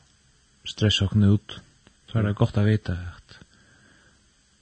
stressa 0.65 1.05
okken 1.05 1.25
ut. 1.25 1.61
Så 2.11 2.19
er 2.19 2.29
det 2.29 2.37
godt 2.39 2.59
å 2.59 2.67
vite 2.67 2.95
at 2.95 3.41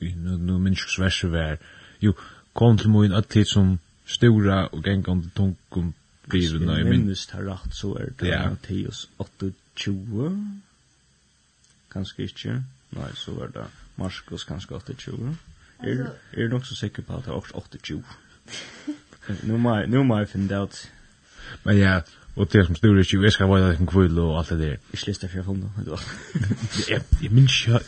nu, 0.01 0.37
nu 0.37 0.59
minnskus 0.59 0.98
verser 1.01 1.33
vær, 1.33 1.57
jo, 2.01 2.14
kom 2.57 2.79
til 2.79 2.92
moin 2.92 3.12
at 3.12 3.29
tid 3.33 3.48
som 3.51 3.77
stora 4.09 4.66
og 4.72 4.83
gengande 4.85 5.31
tunkum 5.37 5.92
bilen. 6.31 6.68
Hvis 6.68 6.85
vi 6.85 6.90
minnes 6.90 7.27
tar 7.27 7.44
rakt, 7.48 7.77
så 7.77 7.94
er 8.01 8.12
det 8.20 8.33
ja. 8.33 8.48
Matteus 8.48 9.09
28, 9.18 10.33
Kanskje 11.92 12.29
ikke. 12.29 12.62
Nei, 12.96 13.11
så 13.14 13.35
var 13.37 13.53
det 13.55 13.64
Marskos 13.96 14.44
kanskje 14.44 14.74
28. 14.74 15.37
Er, 15.83 16.07
er 16.33 16.46
du 16.46 16.55
nok 16.57 16.66
så 16.66 16.77
sikker 16.77 17.03
på 17.03 17.16
at 17.16 17.24
det 17.24 17.33
er 17.33 17.57
28? 17.57 18.03
nu 19.48 19.57
må 19.57 19.77
jeg, 19.77 19.87
nu 19.87 20.03
må 20.03 20.18
jeg 20.18 20.29
finne 20.29 20.48
det 20.48 20.62
ut. 20.62 20.79
Men 21.64 21.79
ja, 21.79 22.01
og 22.37 22.53
det 22.53 22.66
som 22.66 22.77
snur 22.77 22.98
ikke, 22.98 23.22
jeg 23.22 23.33
skal 23.33 23.48
være 23.48 23.77
en 23.77 23.87
kvull 23.87 24.18
og 24.18 24.38
alt 24.38 24.48
det 24.48 24.59
der. 24.59 24.64
Jeg 24.64 24.79
Ikke 24.92 25.12
det 25.20 25.31
for 25.31 25.37
jeg 25.37 25.44
finne 25.44 25.70
det. 25.87 26.01
Jeg 26.90 27.03
jeg 27.22 27.31
minns 27.31 27.66
ikke, 27.66 27.79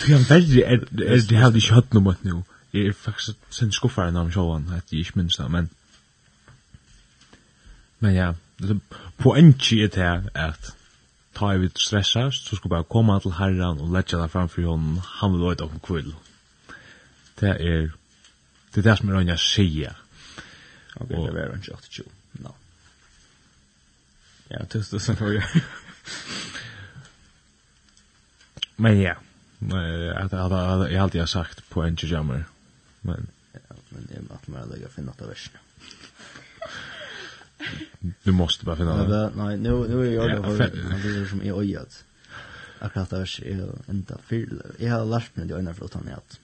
det 0.00 0.10
er 0.10 0.28
verre, 0.28 0.62
er, 0.64 0.78
er 1.06 1.26
det 1.28 1.38
hadde 1.38 1.56
ikke 1.56 1.74
hatt 1.74 1.94
noe 1.94 2.02
mot 2.02 2.24
nå. 2.24 2.42
Jeg 2.72 2.86
er 2.86 2.92
faktisk 2.92 3.36
sin 3.50 3.72
skuffare 3.72 4.12
når 4.12 4.24
jeg 4.24 4.32
sjåan, 4.32 4.68
at 4.76 4.92
jeg 4.92 5.00
ikke 5.00 5.12
minns 5.14 5.36
det, 5.36 5.50
men... 5.50 5.70
Men 8.00 8.14
ja, 8.14 8.32
poenget 9.18 9.72
er 9.72 9.88
det 9.88 10.30
at 10.34 10.72
ta 11.34 11.52
vi 11.56 11.70
stressast, 11.76 12.46
så 12.46 12.56
skulle 12.56 12.70
vi 12.70 12.76
bare 12.76 12.90
komme 12.90 13.18
til 13.20 13.36
herran 13.38 13.80
og 13.80 13.92
letja 13.94 14.20
det 14.20 14.30
framfor 14.30 14.62
hånden, 14.68 15.00
han 15.20 15.32
vil 15.32 15.40
løyde 15.46 15.64
om 15.64 15.80
kvill. 15.84 16.14
Det 17.40 17.56
er 17.58 17.90
det 18.72 18.80
er 18.80 18.90
det 18.90 18.98
som 18.98 19.10
er 19.10 19.18
rønne 19.18 19.36
skia. 19.36 19.92
Ok, 20.96 21.10
og, 21.10 21.32
det 21.32 21.42
er 21.42 21.50
rønne 21.50 21.74
28, 21.74 22.06
no. 22.44 22.54
Ja, 24.50 24.64
tusen 24.64 24.98
tusen 24.98 25.16
for 25.16 25.32
jeg. 25.32 25.64
Men 28.76 29.00
ja, 29.00 29.14
at 30.16 30.32
at 30.32 30.52
at 30.52 30.92
jeg 30.92 31.02
alltid 31.02 31.20
har 31.20 31.26
sagt 31.26 31.64
på 31.70 31.84
en 31.84 31.96
jammer, 31.96 32.42
men... 33.02 33.28
Ja, 33.54 33.76
men 33.90 34.06
det 34.08 34.16
er 34.16 34.34
at 34.34 34.48
man 34.48 34.60
har 34.60 34.66
lagt 34.66 34.92
finne 34.92 35.10
at 35.10 35.18
det 35.18 35.24
er 35.24 35.28
versene. 35.28 35.58
Du 38.22 38.32
måste 38.32 38.64
bara 38.64 38.76
finna 38.76 39.08
det. 39.08 39.32
Nej, 39.36 39.56
nu 39.56 39.70
nu 39.88 40.06
är 40.06 40.12
jag 40.12 40.30
det 40.30 40.56
för 40.56 41.26
som 41.26 41.42
är 41.42 41.58
ojat. 41.58 42.04
Akkurat 42.78 43.10
där 43.10 43.44
är 43.44 43.90
inte 43.90 44.18
fel. 44.18 44.62
Jag 44.78 44.90
har 44.92 45.06
lärt 45.06 45.36
mig 45.36 45.46
det 45.46 45.58
ena 45.58 45.74
för 45.74 45.84
att 45.84 45.94
han 45.94 46.08
är 46.08 46.12
att 46.12 46.40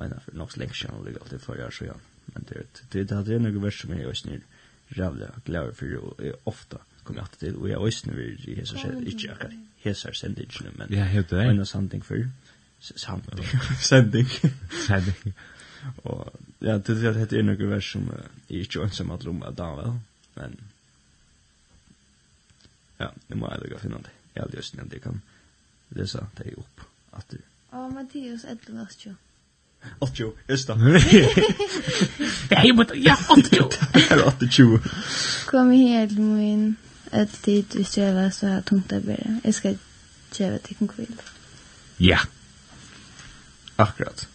ena 0.00 0.20
för 0.20 0.32
något 0.32 0.56
länge 0.56 0.72
sedan 0.72 0.90
och 0.94 1.08
alltid 1.22 1.40
för 1.40 1.56
jag 1.56 1.72
så 1.72 1.84
ja. 1.84 1.94
Men 2.24 2.44
det 2.48 2.82
det 2.90 3.04
det 3.04 3.14
hade 3.14 3.38
några 3.38 3.58
vers 3.60 3.80
som 3.82 3.98
jag 3.98 4.16
snur 4.16 4.40
jävla 4.88 5.26
glad 5.44 5.76
för 5.76 5.96
och 5.96 6.20
ofta 6.44 6.78
kommer 7.02 7.20
jag 7.20 7.30
till 7.30 7.56
och 7.56 7.68
jag 7.68 7.88
ösnar 7.88 8.14
vi 8.14 8.22
i 8.22 8.54
hesa 8.54 8.76
sätt 8.76 8.94
inte 8.94 9.32
akkurat 9.32 9.52
hesa 9.76 10.12
sändningen 10.12 10.72
men. 10.76 10.88
Ja, 10.90 11.04
helt 11.04 11.28
det. 11.28 11.44
Ena 11.44 11.64
sanning 11.64 12.02
för 12.02 12.30
sanning. 12.80 13.46
Sending. 13.80 14.26
Sanning. 14.86 15.34
Og 15.96 16.32
ja, 16.60 16.78
det 16.78 17.04
er 17.04 17.12
det 17.12 17.38
är 17.38 17.42
något 17.42 17.68
vers 17.68 17.92
som 17.92 18.10
jeg 18.48 18.58
är 18.58 18.62
inte 18.62 18.82
ensam 18.82 19.10
att 19.10 19.24
rumma 19.24 19.50
da 19.50 19.74
vel, 19.74 19.92
Men 20.34 20.60
ja, 22.98 23.12
det 23.28 23.34
måste 23.34 23.68
jag 23.70 23.80
finne 23.80 23.96
det. 23.96 24.10
Jeg 24.34 24.42
har 24.42 24.50
just 24.56 24.76
nämnt 24.76 24.92
jeg 24.92 25.02
kan 25.02 25.22
lese 25.88 26.26
det 26.36 26.54
opp 26.56 26.80
at 27.12 27.24
du. 27.30 27.38
Ja, 27.72 27.88
Mattias 27.88 28.44
11 28.44 28.86
jo. 29.06 29.14
Ottjo, 30.00 30.32
just 30.48 30.66
det. 30.66 30.76
Nej, 32.50 32.72
men 32.72 32.86
ja, 32.94 33.16
åttio. 33.30 33.68
Det 33.94 34.10
er 34.10 34.26
ottjo. 34.26 34.78
Kom 35.46 35.70
her 35.70 36.06
til 36.06 36.20
min 36.20 36.76
at 37.12 37.28
tid 37.42 37.76
vi 37.76 37.84
kjøver 37.84 38.30
så 38.30 38.46
har 38.46 38.60
tungt 38.66 38.92
å 38.92 39.00
bære. 39.00 39.40
Jeg 39.44 39.54
skal 39.54 39.78
kjøve 40.32 40.58
til 40.58 40.88
kvill. 40.88 41.20
Ja. 42.00 42.18
Akkurat. 43.78 44.26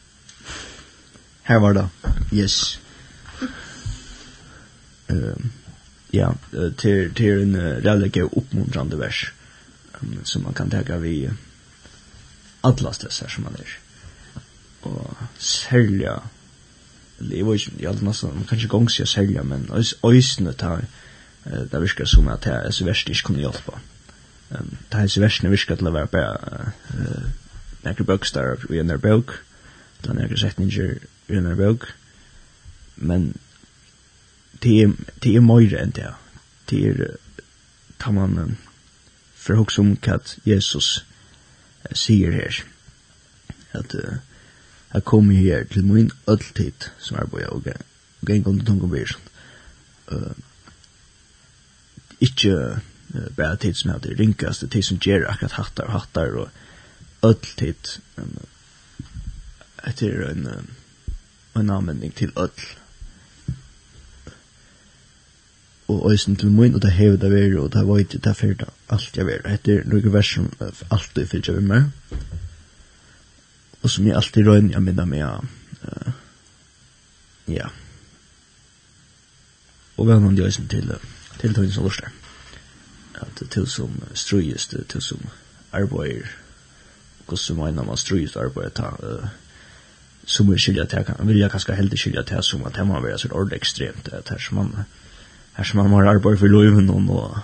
Her 1.52 1.60
var 1.60 1.74
det. 1.74 1.90
Yes. 2.32 2.80
Eh 5.08 5.36
ja, 6.12 6.36
till 6.78 7.14
till 7.14 7.42
en 7.42 7.56
uh, 7.56 7.84
relike 7.84 8.22
uppmuntrande 8.22 8.98
vers 8.98 9.34
um, 10.02 10.20
som 10.24 10.44
man 10.44 10.54
kan 10.54 10.70
ta 10.70 10.98
vi 10.98 11.28
uh, 11.28 11.34
alla 12.62 12.94
stressar 12.94 13.28
som 13.28 13.44
man 13.44 13.56
är. 13.56 13.78
Och 14.82 15.18
sälja 15.38 16.22
det 17.20 17.44
var 17.44 17.54
ju 17.54 17.60
jag 17.80 18.02
måste 18.02 18.26
man 18.26 18.44
kanske 18.50 18.68
gångs 18.68 19.00
jag 19.00 19.08
sälja 19.08 19.44
men 19.44 19.72
ösnet 20.04 20.58
tar 20.58 20.86
det 21.72 21.80
viskar 21.80 22.06
som 22.06 22.28
att 22.28 22.42
det 22.42 22.52
är 22.52 22.72
så 22.72 22.86
värst 22.86 23.10
inte 23.10 23.22
kunde 23.22 23.42
hjälpa. 23.42 23.80
Ehm 24.50 24.78
det 24.90 24.98
är 24.98 25.08
så 25.08 25.22
värst 25.22 25.44
när 25.44 25.50
viskar 25.50 25.76
till 25.76 25.88
att 25.88 25.94
vara 25.94 26.08
på 26.08 26.18
eh 26.18 27.24
några 27.82 28.04
böcker 28.04 28.66
och 28.70 28.76
en 28.76 28.88
där 28.88 28.98
bok. 28.98 29.30
Då 30.02 30.14
när 30.14 30.30
jag 30.30 30.40
sett 30.40 30.58
i 31.30 31.38
en 31.38 31.50
bøk, 31.58 31.86
men 32.96 33.34
det 34.64 34.82
er, 34.82 34.92
det 35.24 35.36
er 35.36 35.46
mer 35.46 35.78
enn 35.78 35.94
det. 35.96 36.12
Det 36.70 36.82
er, 36.90 37.16
tar 38.00 38.14
man 38.16 38.38
um, 38.40 38.58
for 39.36 39.58
hos 39.58 39.80
om 39.82 39.96
hva 39.98 40.20
Jesus 40.46 40.92
uh, 41.02 41.96
sier 41.98 42.34
her, 42.36 42.62
at 43.78 43.96
uh, 43.98 44.20
jeg 44.94 45.08
kommer 45.08 45.40
her 45.40 45.66
til 45.72 45.88
min 45.88 46.12
ødeltid, 46.28 46.90
som 47.00 47.18
er 47.18 47.30
på 47.32 47.40
jeg, 47.40 47.50
og 47.50 47.68
gang 48.26 48.48
under 48.48 48.66
tunga 48.66 48.90
byr, 48.92 49.16
uh, 50.12 50.34
ikke 52.22 52.54
uh, 52.58 53.30
bare 53.38 53.58
tid 53.58 53.80
som 53.80 53.96
er 53.96 54.04
det 54.04 54.20
rinkaste, 54.20 54.68
tid 54.68 54.86
som 54.86 55.00
gjør 55.02 55.30
akkurat 55.32 55.58
hattar 55.58 55.90
og 55.90 55.96
hattar, 56.00 56.38
og 56.38 56.50
ødeltid, 57.26 57.98
um, 58.18 58.38
etter 59.88 60.28
en, 60.30 60.46
uh, 60.48 60.81
en 61.56 61.70
anvending 61.70 62.16
til 62.16 62.32
öll. 62.36 62.78
Og 65.88 66.12
øysen 66.12 66.36
til 66.36 66.52
mun, 66.52 66.76
og 66.76 66.82
det 66.82 66.92
hever 66.92 67.18
det 67.18 67.32
veri, 67.32 67.56
og 67.56 67.74
det 67.74 67.88
veit, 67.88 68.24
det 68.24 68.36
fyrir 68.38 68.54
det 68.54 68.70
alt 68.90 69.18
jeg 69.18 69.26
veri. 69.28 69.54
Etter 69.54 69.84
noen 69.86 70.14
vers 70.14 70.34
som 70.36 70.48
alltid 70.92 71.28
fyrir 71.28 71.48
jeg 71.48 71.56
veri 71.56 71.68
med. 71.68 71.84
Og 73.82 73.90
som 73.90 74.08
jeg 74.08 74.16
alltid 74.16 74.48
røyner 74.48 74.78
jeg 74.78 74.84
minna 74.84 75.06
meg, 75.06 75.44
uh, 75.84 76.14
ja. 77.48 77.68
Og 79.98 80.08
vennan 80.08 80.38
de 80.38 80.46
øysen 80.46 80.68
til, 80.68 80.94
til 81.42 81.54
tøyne 81.54 81.74
som 81.74 81.84
lorster. 81.84 82.14
At 83.22 83.44
til 83.52 83.68
som 83.68 84.00
strøyest, 84.14 84.76
til 84.90 85.02
som 85.02 85.28
arbeider, 85.72 86.30
hvordan 87.26 87.38
som 87.38 87.58
meina 87.58 87.84
man 87.84 87.98
strøyest 87.98 88.38
arbeider, 88.38 88.70
ta, 88.70 88.96
uh, 89.04 89.28
som 90.32 90.48
vi 90.48 90.58
skilja 90.60 90.86
til, 90.88 91.04
kan 91.04 91.28
vilja 91.28 91.50
kanskje 91.52 91.76
heldig 91.76 92.00
skilja 92.00 92.24
til 92.28 92.44
som 92.44 92.64
at 92.66 92.76
det 92.78 92.86
må 92.88 93.00
være 93.04 93.20
så 93.20 93.28
ordentlig 93.32 93.58
ekstremt, 93.60 94.10
at 94.16 94.30
her 94.32 94.40
som 94.40 94.62
man, 94.62 94.86
her 95.58 95.68
som 95.68 95.82
man 95.82 95.92
har 95.92 96.14
arbeid 96.16 96.38
for 96.40 96.48
loven 96.48 96.90
og 96.90 97.10
og 97.12 97.42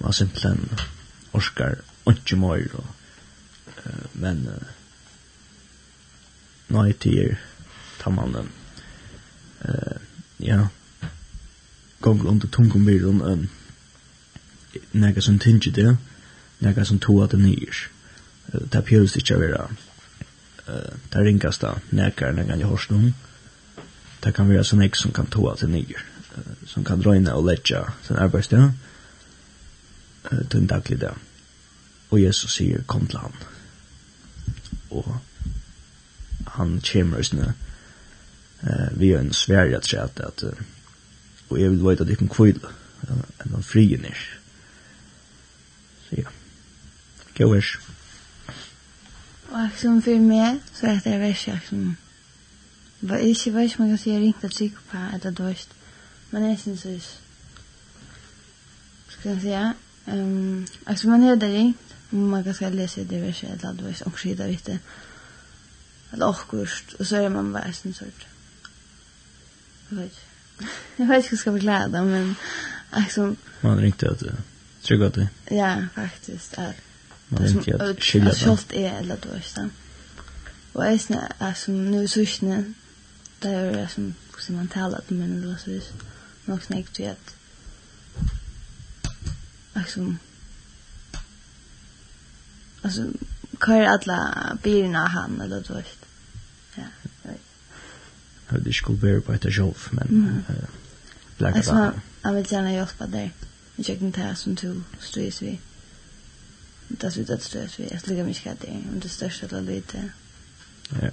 man 0.00 0.12
simpelthen 0.12 0.68
orskar 1.32 1.74
ikke 2.10 2.36
mer, 2.36 2.66
og, 2.74 2.86
uh, 3.86 4.20
men 4.20 4.48
uh, 4.48 4.72
nei 6.74 6.92
tider 6.92 7.38
tar 8.00 8.10
man 8.10 8.34
den, 8.34 8.50
uh, 9.64 9.96
ja, 10.40 10.66
gong 12.00 12.26
under 12.26 12.48
tungum 12.48 12.84
byrden, 12.84 13.22
um, 13.22 13.48
nega 14.92 15.20
som 15.20 15.38
tingi 15.38 15.70
det, 15.70 15.96
nega 16.60 16.84
som 16.84 16.98
tog 16.98 17.24
at 17.24 17.30
det 17.30 17.40
nyr. 17.40 17.86
uh, 18.52 18.60
Det 18.60 18.74
er 18.74 18.88
pjøst 18.90 19.16
ikke 19.16 19.38
å 19.38 19.44
være 19.46 19.68
eh 20.66 20.94
där 21.08 21.24
ringas 21.24 21.58
där 21.58 21.78
näkar 21.90 22.32
när 22.32 22.46
kan 22.46 22.60
jag 22.60 22.68
hörs 22.68 22.90
nu. 22.90 23.12
Där 24.20 24.32
kan 24.32 24.48
vi 24.48 24.54
göra 24.54 24.64
sån 24.64 24.82
ex 24.82 24.98
som 24.98 25.12
kan 25.12 25.26
ta 25.26 25.56
till 25.56 25.68
nyer 25.68 26.04
som 26.66 26.84
kan 26.84 27.00
dra 27.00 27.16
in 27.16 27.28
och 27.28 27.44
lägga 27.44 27.92
sen 28.02 28.16
arbetsdag. 28.16 28.72
Eh 30.30 30.38
den 30.38 30.66
dagliga 30.66 30.98
där. 30.98 31.14
Och 32.08 32.20
Jesus 32.20 32.54
säger 32.54 32.82
kom 32.82 33.06
till 33.06 33.16
han. 33.16 33.32
Och 34.88 35.14
han 36.46 36.80
kommer 36.80 37.22
snö. 37.22 37.52
Eh 38.60 38.88
vi 38.96 39.12
är 39.12 39.18
en 39.18 39.32
Sverige 39.32 39.80
svärja 39.80 39.80
trätt 39.80 40.20
att 40.20 40.44
och 41.48 41.60
jag 41.60 41.70
vill 41.70 41.86
veta 41.88 42.04
det 42.04 42.16
kan 42.16 42.28
kvill 42.28 42.60
en 43.54 43.62
frien 43.62 44.04
är. 44.04 44.38
Så 46.08 46.14
ja. 46.20 46.28
Gå 47.36 47.54
som 49.78 50.02
for 50.02 50.20
meg, 50.20 50.60
så 50.74 50.86
er 50.86 51.00
det 51.04 51.20
versaksjonen. 51.20 51.96
som 53.00 53.10
var 53.10 53.16
ikke 53.16 53.54
vers 53.54 53.78
man 53.78 53.88
kan 53.88 53.98
si 53.98 54.10
ringt 54.10 54.44
at 54.44 54.54
sikker 54.54 54.78
på 54.90 55.00
at 55.12 55.22
det 55.22 55.38
dørst. 55.38 55.68
Men 56.30 56.48
jeg 56.48 56.58
synes 56.58 56.82
det 56.82 57.02
Skal 59.08 59.30
jeg 59.30 59.40
si 59.40 59.48
ja? 59.48 59.72
Um, 60.06 60.66
altså 60.86 61.08
man 61.08 61.22
er 61.22 61.34
det 61.34 61.52
ringt, 61.54 61.94
man 62.10 62.44
kan 62.44 62.54
si 62.54 62.64
lese 62.64 63.04
det 63.04 63.22
verset 63.22 63.50
eller 63.50 63.68
at 63.68 63.76
det 63.76 63.84
dørst, 63.84 64.02
og 64.02 64.18
skida 64.18 64.46
vitt 64.46 64.66
det. 64.66 64.78
Eller 66.12 66.26
akkurst, 66.26 66.94
og 66.98 67.06
så 67.06 67.16
er 67.16 67.28
man 67.28 67.52
bare 67.52 67.72
sin 67.72 67.92
sort. 67.92 68.26
Jeg 69.90 69.98
vet 69.98 70.04
ikke. 70.04 70.70
Jeg 70.98 71.08
vet 71.08 71.16
inte 71.16 71.28
hur 71.28 71.30
jeg 71.30 71.38
skal 71.38 71.52
förklara 71.52 71.88
det, 71.88 72.06
men 72.06 72.36
liksom... 72.96 73.36
Man 73.62 73.80
ringte 73.80 74.10
at 74.10 74.18
trygga 74.82 75.10
trygg 75.10 75.28
Ja, 75.50 75.86
faktiskt. 75.94 76.54
Ja, 76.58 76.66
faktisk, 76.66 76.74
det 76.74 76.93
som 77.30 77.62
skilja 78.00 78.30
det. 78.30 78.38
Sjålt 78.38 78.72
er 78.72 78.98
eller 78.98 79.16
du 79.16 79.28
vet 79.28 79.52
det. 79.56 79.70
Og 80.74 80.86
jeg 80.86 81.00
snar 81.00 81.36
er 81.40 81.52
som 81.54 81.74
nu 81.74 82.06
sursne, 82.06 82.74
det 83.42 83.54
er 83.54 83.80
jo 83.80 83.86
som, 83.88 84.14
som 84.40 84.54
man 84.54 84.68
taler 84.68 85.00
til 85.06 85.16
munnen, 85.16 85.42
eller 85.42 85.56
så 85.56 85.70
vis, 85.70 85.92
nok 86.46 86.62
snakk 86.62 86.94
til 86.94 87.02
at, 87.02 87.34
liksom, 89.76 90.18
altså, 92.82 93.12
hva 93.64 93.76
er 93.78 93.90
alle 93.92 94.18
byrna 94.62 95.06
han, 95.06 95.40
eller 95.40 95.62
du 95.62 95.74
vet. 95.74 95.98
Ja, 96.76 96.82
jeg 96.82 97.12
vet. 97.22 97.52
Jeg 98.50 98.58
vet 98.58 98.66
ikke 98.66 98.92
hvor 98.92 99.20
på 99.20 99.32
etter 99.32 99.50
sjolv, 99.50 99.88
men, 99.92 100.44
blekka 101.38 101.62
det. 101.62 102.00
Jeg 102.24 102.34
vil 102.34 102.50
gjerne 102.50 102.74
hjelpa 102.74 103.06
deg, 103.06 103.46
vi 103.76 103.86
kjekken 103.86 104.10
det 104.10 104.32
som 104.38 104.58
du 104.58 104.82
styrs 105.00 105.42
vi. 105.42 105.54
Ja. 105.54 105.73
Das 106.88 107.16
det 107.16 107.24
das 107.24 107.54
att 107.54 107.76
det 107.78 107.92
är 107.92 108.00
liegt 108.06 108.26
mich 108.26 108.44
det 108.60 108.68
und 108.92 109.02
det 109.02 109.08
största 109.08 109.46
eller 109.46 109.62
lite. 109.62 110.10
Ja. 111.02 111.10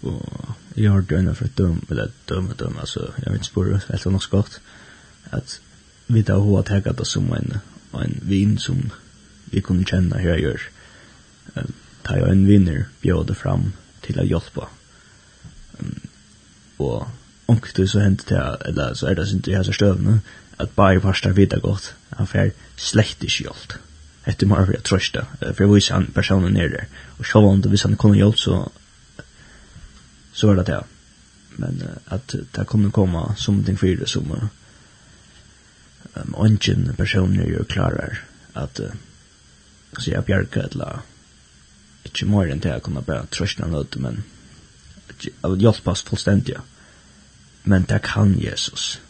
Och 0.00 0.48
jag 0.74 0.92
har 0.92 1.02
döna 1.02 1.34
för 1.34 1.48
dum 1.54 1.86
eller 1.90 2.10
dum 2.24 2.54
dum 2.58 2.78
alltså 2.78 3.14
jag 3.16 3.24
vet 3.24 3.34
inte 3.34 3.46
spår 3.46 3.80
helt 3.88 4.04
något 4.04 4.22
skott 4.22 4.60
att 5.30 5.60
vi 6.06 6.22
tar 6.22 6.40
hur 6.40 6.60
att 6.60 6.68
häcka 6.68 6.92
det 6.92 7.04
som 7.04 7.32
en 7.32 7.58
en 7.92 8.20
vin 8.22 8.58
som 8.58 8.90
vi 9.44 9.60
kunde 9.60 9.84
känna 9.84 10.16
hur 10.16 10.30
jag 10.30 10.40
gör. 10.40 10.60
Ta 12.02 12.16
jag 12.16 12.30
en 12.30 12.46
vinner 12.46 12.84
bjöd 13.00 13.36
fram 13.36 13.72
till 14.00 14.20
att 14.20 14.26
hjälpa. 14.26 14.68
Och 16.76 17.06
onkel 17.46 17.88
så 17.88 17.98
hänt 17.98 18.26
det 18.26 18.58
eller 18.64 18.94
så 18.94 19.06
är 19.06 19.14
det 19.14 19.30
inte 19.30 19.50
i 19.50 19.64
så 19.64 19.72
stövna 19.72 20.18
att 20.56 20.74
bara 20.74 21.00
första 21.00 21.28
vita 21.28 21.58
gott. 21.58 21.94
Han 22.08 22.26
får 22.26 22.50
släkt 22.76 23.24
i. 23.24 23.28
Mm 23.44 23.89
etter 24.28 24.46
mer 24.46 24.66
for 24.66 24.76
jeg 24.76 24.84
trøste, 24.84 25.24
for 25.40 25.64
jeg 25.64 25.72
viser 25.72 25.94
han 25.94 26.12
personen 26.14 26.54
nere. 26.54 26.70
der, 26.70 26.84
Og 27.18 27.26
selv 27.26 27.48
om 27.48 27.62
det 27.62 27.70
hvis 27.70 27.82
han 27.82 27.96
kunne 27.96 28.16
hjelp, 28.16 28.36
så, 28.36 28.68
så 30.32 30.46
var 30.46 30.54
det 30.54 30.66
det. 30.66 30.82
Men 31.56 31.82
at 32.06 32.34
det 32.56 32.66
kunne 32.66 32.90
komme 32.90 33.36
som 33.36 33.64
ting 33.64 33.78
for 33.78 33.86
det, 33.86 34.08
som 34.08 34.32
um, 34.32 34.50
ønsken 36.44 36.94
personer 36.96 37.48
jo 37.48 37.64
klarer 37.64 38.20
at 38.54 38.80
uh, 38.80 38.92
så 39.98 40.10
jeg 40.10 40.24
bjerker 40.24 40.64
et 40.64 40.76
la 40.78 41.00
ikke 42.06 42.28
mer 42.30 42.50
enn 42.50 42.62
det 42.62 42.70
jeg 42.70 42.82
kunne 42.86 43.02
bare 43.04 43.28
trøste 43.32 43.64
han 43.64 43.76
ut, 43.76 43.96
men 44.00 44.22
hjelpe 45.60 45.92
oss 45.92 46.04
fullstendig. 46.06 46.56
Men 47.64 47.84
det 47.88 48.00
kan 48.06 48.32
Jesus. 48.40 49.00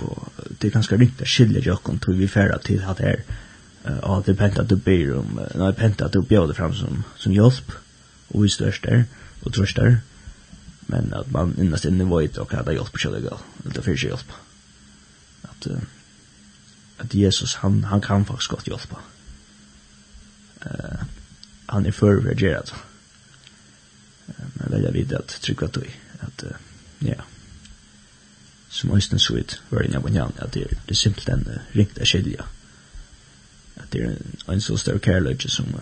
Og 0.00 0.28
det 0.60 0.68
er 0.68 0.76
ganske 0.76 0.98
ringt 1.00 1.22
å 1.22 1.28
skilje 1.28 1.64
jokken 1.66 1.98
til 2.00 2.18
vi 2.20 2.28
færre 2.30 2.60
til 2.64 2.84
at 2.86 3.00
det 3.00 3.08
er 3.08 3.24
och 3.84 4.22
det 4.26 4.34
penta 4.34 4.62
du 4.62 4.76
ber 4.76 5.16
om 5.16 5.40
nej 5.54 5.72
pentat 5.72 6.12
du 6.12 6.20
det 6.20 6.54
fram 6.54 6.74
som 6.74 7.04
som 7.16 7.32
hjälp 7.32 7.72
och 8.28 8.46
i 8.46 8.48
og 9.42 9.58
och 9.58 9.66
der, 9.76 9.96
men 10.86 11.14
att 11.14 11.30
man 11.30 11.54
innast 11.58 11.84
inne 11.84 12.04
vet 12.04 12.38
och 12.38 12.52
hade 12.52 12.72
hjälp 12.72 12.92
på 12.92 12.98
själva 12.98 13.38
det 13.62 13.82
finns 13.82 14.04
hjälp 14.04 14.32
att 15.42 15.66
att 16.98 17.14
Jesus 17.14 17.54
han 17.54 17.84
han 17.84 18.00
kan 18.00 18.24
faktiskt 18.24 18.50
godt 18.50 18.66
hjälpa 18.66 18.98
eh 20.60 21.00
han 21.66 21.86
är 21.86 21.92
för 21.92 22.16
Uh, 24.28 24.46
men 24.54 24.70
väl 24.70 24.84
jag 24.84 24.92
vet 24.92 25.12
att 25.12 25.28
trycka 25.28 25.66
att 25.66 25.76
att 26.20 26.44
ja. 26.98 27.14
Som 28.68 28.90
östen 28.90 29.18
så 29.18 29.36
ut 29.36 29.60
var 29.68 29.82
inne 29.82 30.00
på 30.00 30.08
at 30.38 30.52
det 30.52 30.62
är 30.62 30.78
det 30.86 30.94
simpelt 30.94 31.28
uh, 31.28 31.58
ringt 31.72 31.98
att 31.98 32.08
skilja 32.08 32.44
at 33.82 33.92
det 33.92 34.02
er 34.04 34.52
en 34.52 34.60
så 34.60 34.76
stor 34.76 34.98
kärlek 34.98 35.46
som 35.48 35.74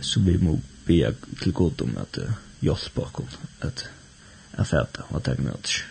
som 0.00 0.26
vi 0.26 0.36
må 0.36 0.60
be 0.86 1.14
til 1.42 1.52
god 1.52 1.82
om 1.82 1.96
att 1.96 2.18
uh, 2.18 2.32
hjälpa 2.60 3.00
oss 3.00 3.38
at 3.60 3.88
att 4.52 4.72
att 4.72 4.98
og 4.98 5.04
vad 5.10 5.22
det 5.24 5.32
är 5.32 5.84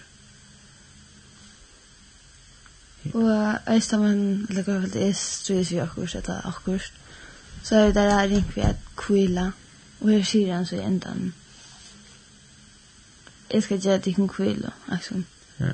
Og 3.13 3.57
jeg 3.67 3.83
sammen, 3.83 4.47
eller 4.49 4.63
hva 4.63 4.73
vel 4.73 4.93
det 4.93 5.07
er, 5.07 5.13
strøys 5.15 5.71
vi 5.71 5.77
akkurat, 5.79 6.15
eller 6.15 6.47
akkurat. 6.47 6.93
Så 7.63 7.75
er 7.75 7.85
det 7.85 7.95
der 7.95 8.09
jeg 8.09 8.31
ringt 8.31 8.55
vi 8.55 8.61
at 8.61 8.75
kvila, 8.97 9.51
og 10.01 10.09
her 10.09 10.23
sier 10.23 10.55
han 10.55 10.65
så 10.65 10.75
i 10.75 10.83
endan. 10.83 11.33
Jeg 13.53 13.63
skal 13.63 13.81
gjøre 13.81 13.97
det 13.97 14.07
ikke 14.07 14.21
kan 14.21 14.27
kvila, 14.27 14.71
liksom. 14.91 15.25
Ja. 15.59 15.71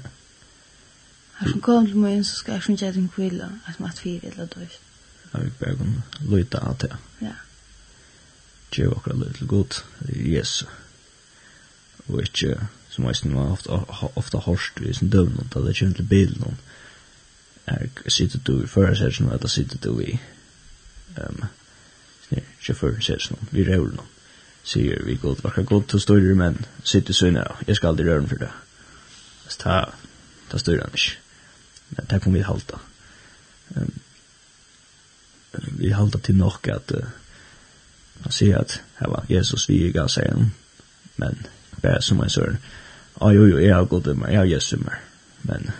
Her 1.39 1.49
som 1.49 1.61
kom 1.61 1.87
til 1.87 1.97
morgen, 1.97 2.23
så 2.23 2.35
skal 2.35 2.51
jeg 2.51 2.69
ikke 2.69 2.85
gjøre 2.85 2.95
en 2.95 3.09
kvile, 3.15 3.49
at 3.67 3.79
man 3.79 3.91
fire 3.91 4.19
eller 4.23 4.45
døys. 4.45 4.79
Jeg 5.33 5.43
vil 5.43 5.51
bare 5.59 5.75
kunne 5.75 6.03
lytte 6.31 6.59
av 6.59 6.77
det. 6.81 6.95
Ja. 7.21 7.33
Gjør 8.71 8.95
akkurat 8.95 9.17
lytte 9.17 9.37
til 9.37 9.47
godt, 9.47 9.85
yes. 10.09 10.65
Og 12.07 12.21
ikke, 12.21 12.67
som 12.89 13.05
jeg 13.05 13.15
synes, 13.15 13.35
ofte, 13.35 13.69
ofte 14.15 14.37
hårst 14.37 14.81
vi 14.81 14.93
sin 14.93 15.09
døvn, 15.09 15.49
da 15.53 15.59
det 15.59 15.77
kommer 15.79 15.95
til 15.95 16.07
bilen, 16.07 16.57
er 17.67 17.87
sitter 18.07 18.39
du 18.39 18.63
i 18.63 18.67
førersetsen, 18.67 19.29
og 19.29 19.41
da 19.41 19.47
sitter 19.47 19.77
du 19.83 19.99
i 19.99 20.19
um, 21.17 21.43
snir, 22.27 22.47
sjåførersetsen, 22.61 23.49
vi 23.51 23.67
røver 23.67 23.91
noen. 23.97 24.11
Sier 24.65 25.03
vi 25.05 25.17
godt, 25.21 25.43
akkurat 25.45 25.67
godt 25.67 25.89
til 25.89 26.01
større 26.01 26.35
menn, 26.35 26.63
sitter 26.83 27.13
sønne, 27.13 27.43
jeg 27.67 27.75
skal 27.75 27.91
aldri 27.91 28.07
røvn 28.09 28.29
for 28.29 28.41
det. 28.41 28.49
Så 29.47 29.59
ta, 29.61 29.77
ta 30.49 30.57
større 30.57 30.87
han 30.87 30.97
ikke 30.97 31.24
men 31.89 32.05
det 32.09 32.21
kommer 32.21 32.39
vi 32.39 32.43
halta. 32.43 32.79
Um, 33.75 33.93
Vi 35.55 35.89
halta 35.89 36.19
til 36.19 36.35
nok 36.35 36.67
at 36.67 36.91
uh, 36.91 37.03
man 38.23 38.31
sier 38.31 38.57
at 38.59 38.81
her 38.99 39.07
var 39.07 39.25
Jesus 39.29 39.69
vi 39.69 39.85
i 39.85 39.91
gasen, 39.91 40.51
men 41.17 41.45
bare 41.81 42.01
som 42.01 42.19
en 42.23 42.29
søren, 42.29 42.57
ah, 43.21 43.35
jo, 43.35 43.45
jo, 43.45 43.57
jeg 43.57 43.75
har 43.75 43.85
gått 43.85 44.09
med, 44.17 44.29
jeg 44.29 44.39
har 44.39 44.45
Jesus 44.45 44.79
med, 44.79 44.99
men 45.43 45.71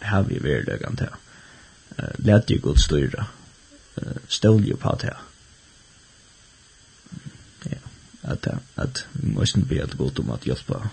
her 0.00 0.22
vi 0.22 0.38
vil 0.38 0.66
det 0.66 0.78
kan 0.80 0.96
ta. 0.96 1.10
Læt 2.18 2.50
jo 2.50 2.58
godt 2.62 2.80
styra, 2.80 3.26
stål 4.28 4.68
jo 4.68 4.76
på 4.76 4.96
det 5.02 5.16
Ja, 7.70 7.80
at, 8.22 8.46
at 8.76 9.06
vi 9.12 9.32
må 9.32 9.42
ikke 9.42 9.66
be 9.68 9.82
at 9.82 9.96
godt 9.98 10.18
om 10.18 10.30
at 10.30 10.46
hjelpa, 10.48 10.86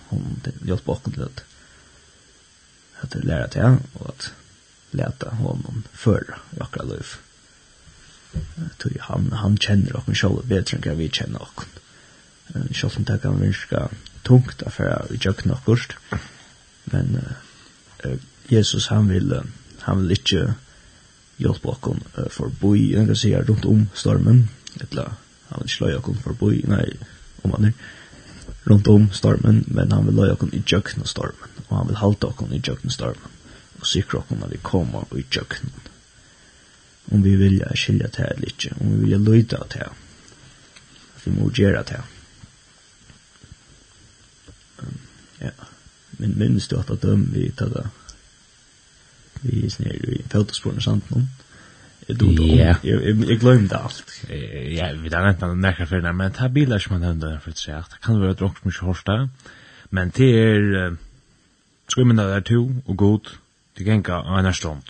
hjelpe 0.66 0.92
okken 0.92 1.14
til 1.14 1.22
at 1.22 1.44
att 3.02 3.16
lära 3.24 3.48
till 3.48 3.62
og 3.94 4.10
at 4.10 4.34
leta 4.92 5.30
honom 5.30 5.84
før 5.94 6.40
i 6.56 6.62
akkurat 6.62 6.90
liv. 6.90 7.16
Tog 8.78 8.98
han, 9.02 9.32
han 9.32 9.58
kjenner 9.58 9.98
okken 9.98 10.16
själv 10.16 10.48
bedre 10.48 10.78
enn 10.78 10.86
vad 10.86 10.98
vi 10.98 11.10
kjenner 11.10 11.42
okken. 11.42 11.70
själv 12.74 12.90
som 12.90 13.04
det 13.04 13.20
kan 13.22 13.42
virka 13.42 13.90
tungt 14.24 14.62
att 14.62 14.74
föra 14.74 15.06
i 15.10 15.20
jökna 15.22 15.54
och 15.54 15.80
Men 16.84 17.20
uh, 18.06 18.18
Jesus 18.48 18.88
han 18.88 19.08
vill, 19.08 19.42
han 19.80 20.02
vil 20.02 20.12
ikke 20.12 20.54
hjelpe 21.38 21.68
okken 21.68 22.04
uh, 22.18 22.28
for 22.30 22.50
boi, 22.50 22.94
jag 22.94 23.08
kan 23.08 23.16
säga 23.16 23.42
rundt 23.42 23.66
om 23.66 23.90
stormen. 23.94 24.50
eller 24.80 25.12
han 25.50 25.60
vil 25.60 25.70
ikke 25.70 25.86
løye 25.86 25.98
okken 25.98 26.20
for 26.24 26.34
boi, 26.34 26.62
nei, 26.68 26.98
om 27.42 27.52
han 27.52 27.66
är 27.66 27.74
rundt 28.68 28.88
om 28.88 29.10
stormen, 29.12 29.64
men 29.68 29.92
han 29.92 30.06
vil 30.06 30.16
løye 30.16 30.36
oss 30.36 30.54
i 30.54 30.64
jökna 30.68 31.06
stormen, 31.06 31.60
og 31.68 31.78
han 31.78 31.88
vil 31.88 32.00
halte 32.02 32.28
oss 32.28 32.52
i 32.52 32.62
jökna 32.64 32.92
stormen, 32.92 33.36
og 33.80 33.88
sikre 33.88 34.20
oss 34.20 34.30
när 34.30 34.48
vi 34.48 34.58
kommer 34.58 35.20
i 35.20 35.26
jökna. 35.32 35.70
Om 37.12 37.24
vi 37.24 37.36
vilja 37.36 37.76
skilja 37.76 38.08
det 38.08 38.18
här 38.18 38.36
lite, 38.38 38.76
om 38.80 38.92
vi 38.92 38.98
vill 38.98 39.24
lyda 39.24 39.64
det 39.70 39.90
at 41.16 41.28
vi 41.28 41.32
må 41.32 41.52
göra 41.54 41.84
det 41.84 41.92
här. 41.92 42.04
Ja, 45.40 45.52
men 46.12 46.38
minnes 46.38 46.68
du 46.68 46.76
at 46.78 46.88
det 46.88 47.02
döm 47.02 47.32
vi 47.34 47.52
tar 47.52 47.70
det? 47.70 47.90
Vi 49.42 49.66
er 49.66 49.70
snäll 49.70 50.10
i 50.10 50.24
fältosporna 50.30 50.82
samt 50.82 51.10
någon 51.10 51.28
du 52.14 52.36
då. 52.36 52.44
Ja. 52.44 52.76
Jag 52.84 53.40
glömde 53.40 53.78
allt. 53.78 54.24
Ja, 54.70 54.94
vi 54.96 55.10
där 55.10 55.30
inte 55.30 55.46
den 55.46 55.62
där 55.62 55.86
för 55.86 56.14
men 56.14 56.32
ta 56.32 56.50
bilar 56.50 56.80
som 56.80 57.00
man 57.00 57.20
där 57.20 57.40
för 57.40 57.52
sig. 57.52 57.74
Det 57.74 58.02
kan 58.02 58.20
vara 58.20 58.34
drocks 58.34 58.64
mycket 58.64 58.82
hårsta. 58.82 59.30
Men 59.90 60.12
det 60.16 60.26
är 60.26 60.98
skymmen 61.96 62.16
där 62.16 62.42
två 62.42 62.82
och 62.86 62.98
god. 62.98 63.28
Det 63.74 63.84
kan 63.84 64.04
gå 64.04 64.14
en 64.14 64.54
stund. 64.54 64.84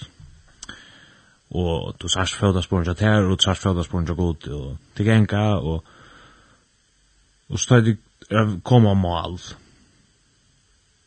Och 1.49 1.95
du 1.97 2.09
sars 2.09 2.33
födas 2.33 2.67
på 2.67 2.75
en 2.75 2.95
här 2.99 3.23
och 3.23 3.41
sars 3.41 3.59
födas 3.59 3.87
på 3.87 3.97
en 3.97 4.05
god 4.05 4.47
och 4.47 4.77
det 4.93 5.05
kan 5.05 5.25
gå 5.25 5.55
och 5.55 5.85
och 7.47 7.59
stöd 7.59 7.97
komma 8.63 8.93
mal. 8.93 9.39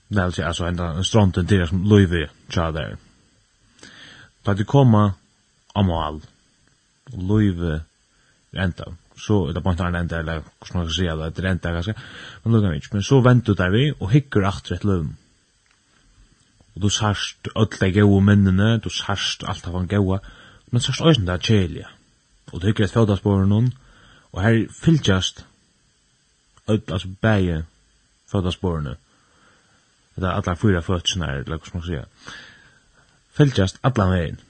Det 0.09 0.25
vill 0.25 0.33
säga 0.33 0.49
alltså 0.49 0.65
en 0.65 1.05
stranden 1.05 1.47
där 1.47 1.67
som 1.67 1.85
Louis 1.85 2.31
Chader. 2.49 2.97
Då 4.43 4.53
det 4.55 4.65
kommer 4.65 5.11
amal 5.75 6.21
og 7.13 7.23
løyve 7.31 7.81
renta. 8.57 8.85
Så 9.21 9.49
er 9.49 9.53
det 9.53 9.63
bare 9.63 9.89
en 9.89 9.97
enda, 9.97 10.19
eller 10.19 10.41
hvordan 10.41 10.79
man 10.79 10.87
kan 10.87 10.95
si, 10.95 11.03
det 11.03 11.39
er 11.39 11.49
renta, 11.49 11.73
ganske 11.73 11.95
Men 12.45 12.53
lukka 12.53 12.73
ikke. 12.73 12.89
Men 12.93 13.03
så 13.03 13.21
venter 13.21 13.55
der 13.55 13.71
vi, 13.71 13.93
og 14.01 14.11
hikker 14.11 14.47
aftur 14.47 14.75
et 14.75 14.85
løyve. 14.85 15.15
Og 16.75 16.83
du 16.83 16.89
sarst 16.89 17.49
öll 17.57 17.93
gau 17.93 18.21
minnene, 18.21 18.79
du 18.79 18.89
sarst 18.89 19.45
alt 19.45 19.67
av 19.67 19.75
han 19.75 19.89
gaua, 19.89 20.19
men 20.71 20.81
sarst 20.81 21.01
òsne 21.01 21.27
det 21.27 21.35
er 21.35 21.47
kjelja. 21.47 21.89
Og 22.53 22.61
du 22.61 22.67
hikker 22.67 22.85
et 22.85 22.93
fjóðasporer 22.95 23.47
noen, 23.47 23.73
og 24.33 24.43
her 24.43 24.67
fylgjast 24.73 25.45
öll, 26.69 26.83
altså 26.89 27.09
bæge 27.21 27.65
fjóðasporerne. 28.31 28.97
Det 30.17 30.29
er 30.29 30.37
allar 30.37 30.59
fyra 30.61 30.83
fjóðsene 30.85 31.27
her, 31.27 31.43
eller 31.45 31.59
hvordan 31.59 31.81
man 31.81 31.83
kan 31.83 32.07
si. 32.07 32.35
Fylgjast 33.37 33.81
allan 33.83 34.13
veginn 34.13 34.41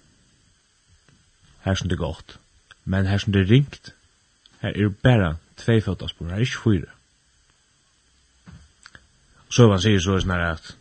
her 1.65 1.75
som 1.75 1.89
det 1.89 1.97
er 1.97 2.05
godt. 2.05 2.39
Men 2.85 3.07
her 3.07 3.19
som 3.19 3.33
det 3.33 3.43
er 3.43 3.51
ringt, 3.51 3.95
her 4.61 4.73
er 4.77 4.89
bare 5.03 5.37
tvei 5.57 5.81
fødtaspor, 5.81 6.29
her 6.29 6.35
er 6.35 6.47
ikke 6.47 6.63
fyra. 6.65 6.93
Så 9.51 9.69
man 9.69 9.81
sier 9.83 10.01
så 10.01 10.15
er 10.15 10.25
sånn 10.25 10.37
her 10.37 10.47
at 10.55 10.75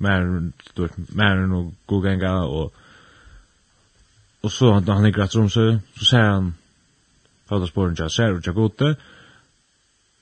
mer 0.00 1.42
enn 1.44 1.54
å 1.54 1.64
gå 1.86 2.00
ganga 2.04 2.40
og 2.48 2.76
Og 4.42 4.52
så 4.52 4.72
han 4.72 4.88
han 4.88 5.04
ligger 5.04 5.22
atrom 5.22 5.50
så 5.50 5.80
så 5.98 6.04
ser 6.04 6.22
han 6.22 6.54
fotosporen 7.48 7.96
ja 7.98 8.08
ser 8.08 8.32
och 8.32 8.46
jag 8.46 8.54
gode. 8.54 8.96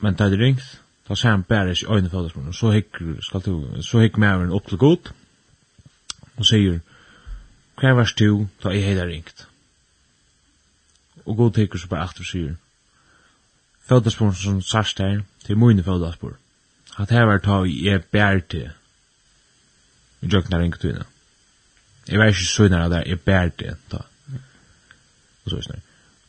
Men 0.00 0.14
det 0.14 0.38
ringt 0.38 0.80
Då 1.08 1.16
ser 1.16 1.28
han 1.28 1.44
bara 1.48 1.72
i 1.72 1.84
øyne 1.88 2.10
fotosporen 2.10 2.52
så 2.52 2.70
hick 2.70 2.86
skal 3.20 3.40
du 3.40 3.82
så 3.82 4.00
hick 4.00 4.16
mer 4.16 4.42
enn 4.42 4.52
opp 4.52 4.68
til 4.68 4.78
god. 4.78 5.12
Och 6.36 6.46
säger 6.46 6.80
Kvar 7.76 7.92
varst 7.92 8.18
du, 8.18 8.46
da 8.62 8.70
jeg 8.70 8.84
heller 8.84 9.06
ringt 9.06 9.47
og 11.28 11.36
god 11.36 11.54
teker 11.58 11.80
seg 11.80 11.90
bare 11.92 12.08
aftur 12.08 12.26
sier. 12.26 12.56
Fødaspor 13.88 14.32
som 14.36 14.62
sarst 14.64 15.00
her, 15.04 15.20
til 15.44 15.58
mine 15.60 15.84
fødaspor. 15.84 16.36
At 16.98 17.12
her 17.14 17.28
var 17.28 17.40
ta 17.44 17.62
i 17.64 17.86
er 17.88 18.02
bær 18.12 18.40
til. 18.50 18.70
Vi 20.20 20.28
jøkna 20.32 20.58
ringt 20.58 20.80
tøyna. 20.80 21.04
Jeg 22.08 22.18
var 22.18 22.32
ikke 22.32 22.48
søgnar 22.48 22.86
av 22.86 22.92
det 22.92 23.02
jeg 23.06 23.20
bær 23.20 23.52
til, 23.60 23.76
ta. 23.92 24.02
Og 25.44 25.52
så 25.52 25.56
er 25.56 25.66
snar. 25.68 25.84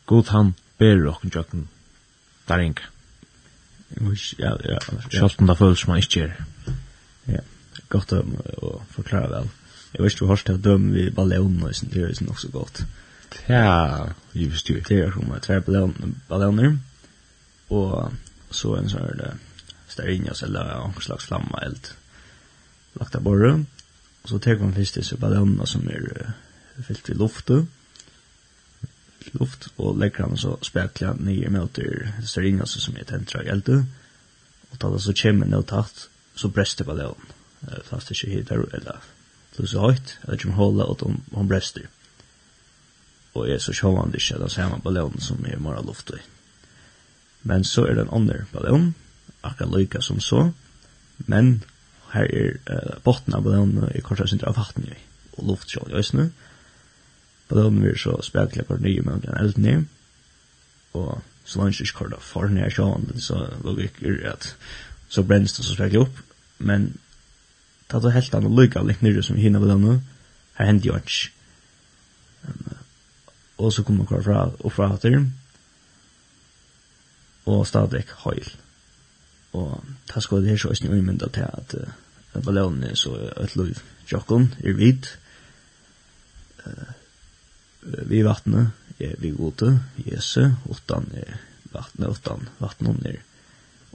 God 0.06 0.32
han 0.32 0.54
bærer 0.78 1.08
okken 1.10 1.32
jøkna. 1.34 1.66
Der 2.48 2.58
ringt. 2.58 2.82
Ja, 4.38 4.54
ja. 4.64 4.78
Sjalt 5.10 5.40
om 5.40 5.46
det 5.46 5.58
føles 5.58 5.86
man 5.88 5.98
ikke 5.98 6.20
gjør. 6.20 6.36
Ja, 7.28 7.42
godt 7.88 8.12
å 8.14 8.76
forklare 8.94 9.32
vel. 9.32 9.50
Jeg 9.90 10.04
vet 10.04 10.14
ikke 10.14 10.26
hva 10.26 10.36
hørst 10.36 10.50
av 10.52 10.60
døm 10.62 10.92
vi 10.94 11.08
ballon 11.10 11.62
og 11.64 11.74
sånt, 11.74 11.92
det 11.92 12.04
er 12.04 12.12
jo 12.14 12.30
også 12.30 12.52
godt. 12.54 12.84
Ja. 12.84 13.09
Ja, 13.48 14.08
ju 14.32 14.50
styr 14.56 14.84
det 14.88 14.98
er 14.98 15.10
som 15.10 15.32
att 15.32 15.42
tre 15.42 15.60
balloner, 16.28 16.78
og 17.68 18.12
så 18.50 18.76
en 18.76 18.88
sån 18.88 19.00
där 19.00 19.34
stearinljus 19.88 20.42
eller 20.42 20.74
någon 20.74 21.02
slags 21.02 21.24
flamma 21.24 21.62
eld 21.62 21.92
lagt 22.92 23.14
av 23.14 23.22
borre. 23.22 23.64
Og 24.22 24.28
så 24.28 24.38
tar 24.38 24.58
man 24.58 24.74
først 24.74 24.94
disse 24.94 25.16
ballonger 25.16 25.66
som 25.66 25.88
er 25.88 26.08
uh, 26.10 26.32
fyllt 26.86 27.08
i 27.08 27.14
luftet, 27.14 27.66
luft 29.32 29.68
og 29.76 29.98
legger 29.98 30.26
han 30.26 30.36
så 30.36 30.56
speklar 30.64 31.18
nye 31.20 31.50
møter 31.50 32.12
stearinljus 32.24 32.78
som 32.82 32.96
er 32.96 33.04
tentra 33.04 33.42
i 33.44 33.48
elden 33.48 33.86
och 34.70 34.78
tar 34.78 34.98
så 34.98 35.12
kommer 35.12 35.46
något 35.46 35.66
tatt 35.68 36.08
så 36.34 36.48
brester 36.48 36.84
ballonen. 36.84 37.32
Uh, 37.62 37.82
fast 37.84 38.08
det 38.08 38.24
inte 38.24 38.36
hittar 38.36 38.74
eller 38.74 39.00
så 39.52 39.66
så 39.66 39.80
högt 39.80 40.18
att 40.22 40.40
de 40.40 40.50
håller 40.50 40.84
og 40.84 41.02
om 41.02 41.20
hon 41.32 41.48
bräster 41.48 41.88
og 43.34 43.48
er 43.48 43.58
så 43.62 43.72
sjålande 43.76 44.18
ikke 44.18 44.40
den 44.40 44.50
samme 44.50 44.80
ballon 44.82 45.20
som 45.20 45.44
er 45.46 45.60
mora 45.62 45.82
luft 45.86 46.10
i. 46.10 46.20
Men 47.42 47.64
så 47.64 47.86
er 47.86 47.94
det 47.94 48.06
en 48.06 48.16
andre 48.20 48.44
ballon, 48.52 48.94
akkurat 49.42 49.72
lykka 49.72 50.00
som 50.00 50.20
så, 50.20 50.50
men 51.26 51.62
her 52.12 52.26
er 52.26 52.56
uh, 52.70 52.98
botten 53.04 53.34
av 53.34 53.44
ballonen 53.46 53.90
i 53.94 54.02
kanskje 54.04 54.32
sin 54.32 54.44
av 54.46 54.58
vatten 54.58 54.88
i, 54.90 54.98
og 55.38 55.46
luftskjål 55.52 55.92
i 55.92 55.98
øsene. 56.00 56.30
Ballonen 57.48 57.84
vil 57.84 57.98
så 57.98 58.16
spekla 58.22 58.66
på 58.66 58.78
nye 58.82 59.04
med 59.06 59.22
den 59.26 59.38
elden 59.38 59.68
i, 59.70 59.76
og 60.98 61.20
så 61.44 61.60
langt 61.60 61.80
ikke 61.80 62.02
kort 62.02 62.16
av 62.16 62.24
foran 62.24 62.58
her 62.58 62.72
sjålande, 62.74 63.20
så 63.22 63.46
logik 63.64 64.02
er 64.02 64.34
at 64.34 64.54
så 65.10 65.22
brennes 65.26 65.54
det 65.56 65.64
så 65.64 65.78
spekla 65.78 66.04
opp, 66.04 66.18
men 66.58 66.92
tatt 67.90 68.04
og 68.04 68.14
helt 68.14 68.34
annet 68.34 68.58
lykka 68.58 68.82
av 68.82 68.90
litt 68.90 69.02
nyrre 69.02 69.22
som 69.26 69.38
hinner 69.38 69.62
ballonen, 69.62 70.02
her 70.58 70.70
hender 70.70 70.90
jo 70.90 70.98
ikke. 70.98 71.32
Men, 72.44 72.79
og 73.60 73.72
så 73.72 73.84
kommer 73.84 74.06
man 74.08 74.24
fra, 74.24 74.48
og 74.60 74.72
fra 74.72 74.88
hatter, 74.94 75.24
og 77.46 77.66
stadig 77.66 78.04
høyl. 78.24 78.48
Og 79.52 79.84
ta 80.08 80.20
sko 80.22 80.40
det 80.40 80.52
her 80.52 80.60
så 80.62 80.72
ikke 80.72 80.92
umynda 80.94 81.28
til 81.28 81.46
at 81.48 81.74
uh, 81.74 82.84
er 82.84 82.94
så 82.94 83.14
et 83.42 83.56
lov 83.56 83.72
jokken 84.12 84.54
er 84.64 84.72
vidt, 84.72 85.18
uh, 86.66 86.94
vi 88.10 88.22
vattnet 88.24 88.70
er 89.00 89.16
vi 89.18 89.30
gode, 89.30 89.80
jese 90.06 90.54
utan 90.68 91.08
er 91.16 91.38
vattnet, 91.72 92.08
utan 92.08 92.48
vattnet 92.60 93.06
er 93.06 93.20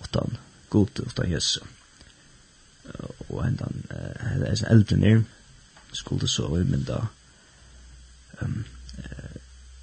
utan 0.01 0.37
gode, 0.69 1.05
utan 1.05 1.31
Jesu. 1.31 1.61
Og 3.29 3.45
hendan, 3.45 3.83
hendan 4.21 4.65
eldre 4.69 4.97
nir, 4.97 5.21
skulle 5.93 6.27
så 6.27 6.49
umynda 6.49 7.05
um, 8.41 8.65
uh, 8.97 9.34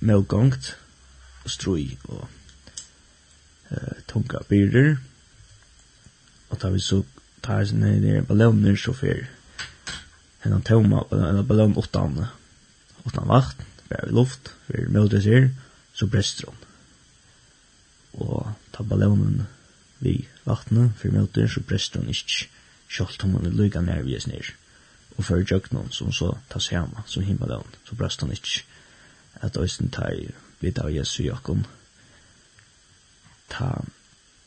medgångt 0.02 0.74
og 1.44 1.50
strøy 1.50 1.96
og 2.10 2.26
eh, 3.70 4.02
tunga 4.10 4.42
byrder. 4.48 4.96
Og 6.50 6.58
tar 6.60 6.74
vi 6.74 6.82
så 6.82 7.02
tar 7.42 7.64
vi 7.64 7.78
ned 7.78 8.04
i 8.06 8.20
balloner 8.26 8.76
så 8.78 8.94
fyr 8.94 9.24
en 10.42 10.56
av 10.56 10.62
tøma, 10.66 11.04
en 11.14 11.38
av 11.38 11.46
ballon 11.46 11.76
åttan, 11.78 12.18
åttan 13.06 13.30
vakt, 13.30 13.62
bare 13.90 14.08
i 14.08 14.14
luft, 14.14 14.50
for 14.66 14.88
møtes 14.90 15.28
her, 15.28 15.50
så 15.94 16.08
brester 16.10 16.50
hun. 16.50 16.64
Og 18.26 18.48
tar 18.74 18.88
ballonen 18.90 19.44
vi 20.02 20.16
vaktene, 20.46 20.90
for 20.98 21.14
møtes, 21.14 21.54
så 21.54 21.62
brester 21.66 22.02
hun 22.02 22.10
ikke, 22.10 22.48
kjolt 22.92 23.22
om 23.24 23.38
hun 23.38 23.46
er 23.48 23.54
lyga 23.56 23.84
nervjes 23.84 24.26
ned. 24.28 24.50
Og 25.16 25.28
før 25.28 25.44
jøkken 25.46 25.92
som 25.94 26.10
så 26.12 26.32
tas 26.50 26.70
hjemme, 26.72 27.04
som 27.06 27.24
himmelen, 27.24 27.68
så 27.86 27.96
brester 27.98 28.26
hun 28.26 28.34
ikke 28.34 28.64
at 29.42 29.56
Øysten 29.58 29.90
tar 29.90 30.14
vidt 30.60 30.78
av 30.78 30.90
Jesu 30.94 31.22
Jakob 31.22 31.64
ta 33.50 33.84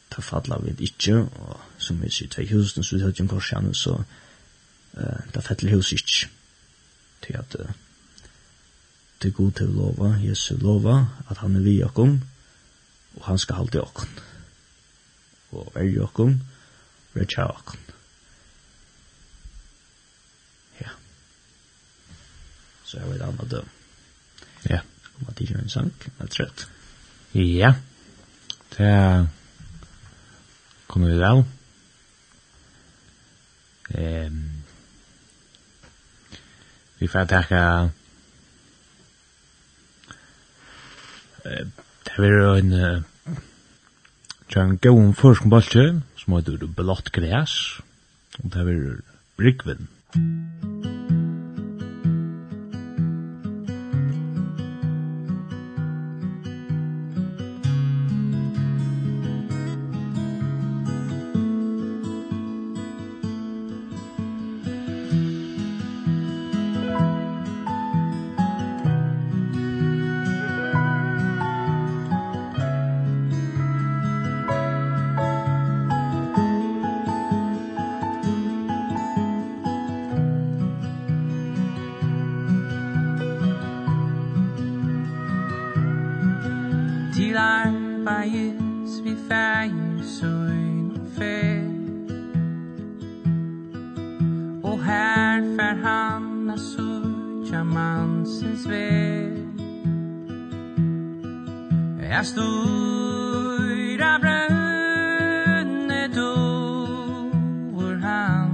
ta 0.10 0.22
falla 0.22 0.58
vid 0.64 0.82
ikkje 0.82 1.18
og 1.26 1.60
som 1.82 2.00
vi 2.02 2.12
sier 2.14 2.32
tvei 2.32 2.46
husen 2.54 2.84
så 2.84 2.96
vi 2.96 3.02
tar 3.02 3.12
ikke 3.12 3.28
korsjane 3.34 3.74
så 3.76 3.98
uh, 4.00 5.20
ta 5.34 5.44
fettel 5.44 5.74
hus 5.74 5.92
ikkje 5.96 6.30
til 7.26 7.38
at 7.42 7.58
uh, 7.60 7.74
det 9.22 9.32
er 9.32 9.38
god 9.42 9.52
til 9.60 9.72
å 9.74 9.78
lova 9.82 10.14
Jesu 10.24 10.56
lova 10.62 10.98
at 11.28 11.44
han 11.44 11.58
er 11.60 11.66
vi 11.68 11.80
Jakob 11.80 12.16
og 13.16 13.24
han 13.28 13.42
skal 13.42 13.60
halte 13.62 13.84
Jakob 13.84 14.24
og 15.56 15.72
er 15.76 15.90
Jakob 15.92 16.32
og 16.32 17.22
er 17.22 17.28
tja 17.32 17.50
Jakob 17.52 17.82
Ja. 20.82 20.92
Så 22.84 23.00
jeg 23.00 23.10
vet 23.10 23.22
annet 23.24 23.52
døm. 23.52 23.70
Ja, 24.70 24.80
Om 25.20 25.28
at 25.30 25.38
det 25.40 25.50
gjør 25.50 25.62
en 25.62 25.70
sang, 25.70 25.92
jeg 26.04 26.14
helt 26.20 26.40
rett. 26.40 26.68
Ja, 27.36 27.74
det 28.78 28.86
er 28.86 29.28
kommer 30.88 31.10
vi 31.12 31.20
vel. 31.20 31.44
Ehm 33.96 34.44
vi 37.00 37.08
får 37.08 37.26
takka 37.26 37.90
eh 41.46 41.66
det 42.06 42.18
var 42.18 42.58
en 42.58 43.04
Tjern 44.50 44.78
gøyum 44.78 45.16
førskum 45.18 45.50
bolti, 45.50 45.84
som 46.22 46.36
heter 46.38 46.68
Blått 46.78 47.12
Græs, 47.12 47.82
og 48.40 48.54
det 48.54 48.66
var 48.66 49.02
Brygven. 49.36 49.90
Brygvin. 50.14 50.75
Her 95.36 95.44
fer 95.58 95.76
han 95.84 96.50
a 96.50 96.58
sörja 96.58 97.64
mansens 97.64 98.66
väg 98.66 99.34
Jag 102.12 102.26
stod 102.26 104.02
av 104.02 104.20
brönne 104.22 106.08
dår 106.16 107.96
han. 107.96 108.50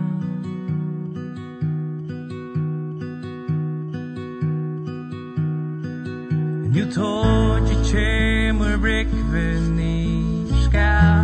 Nu 6.74 6.86
tog 6.86 7.70
jag 7.70 7.86
kämur 7.86 8.78
bräckven 8.78 9.80
i 9.80 10.48
skall 10.70 11.22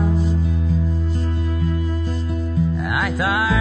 Eit 3.03 3.17
thought 3.17 3.56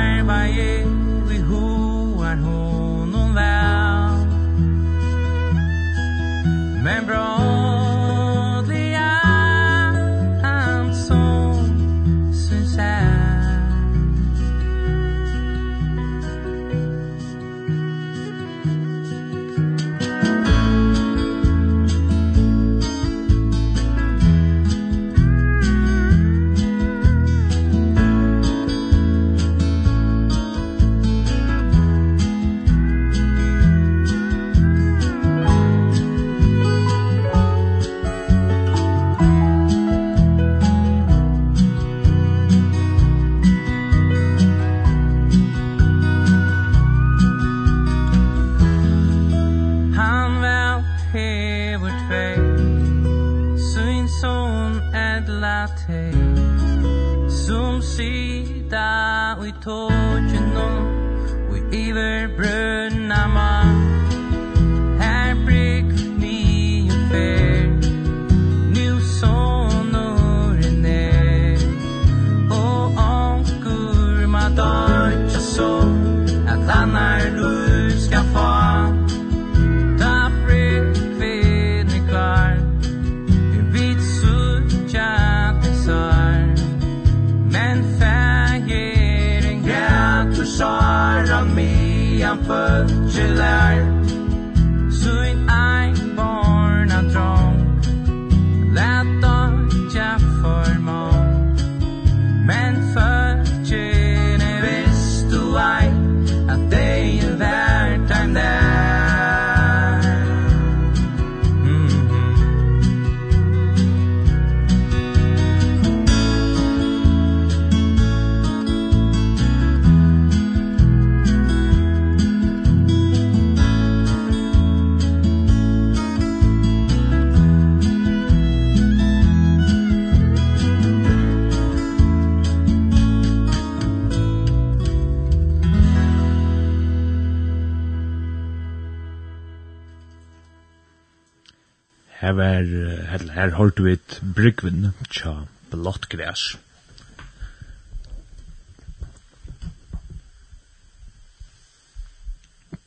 her 143.36 143.50
holdt 143.52 143.84
vi 143.84 143.92
et 143.92 144.20
brygvin 144.34 144.92
tja 145.12 145.32
blått 145.70 146.08
græs. 146.08 146.54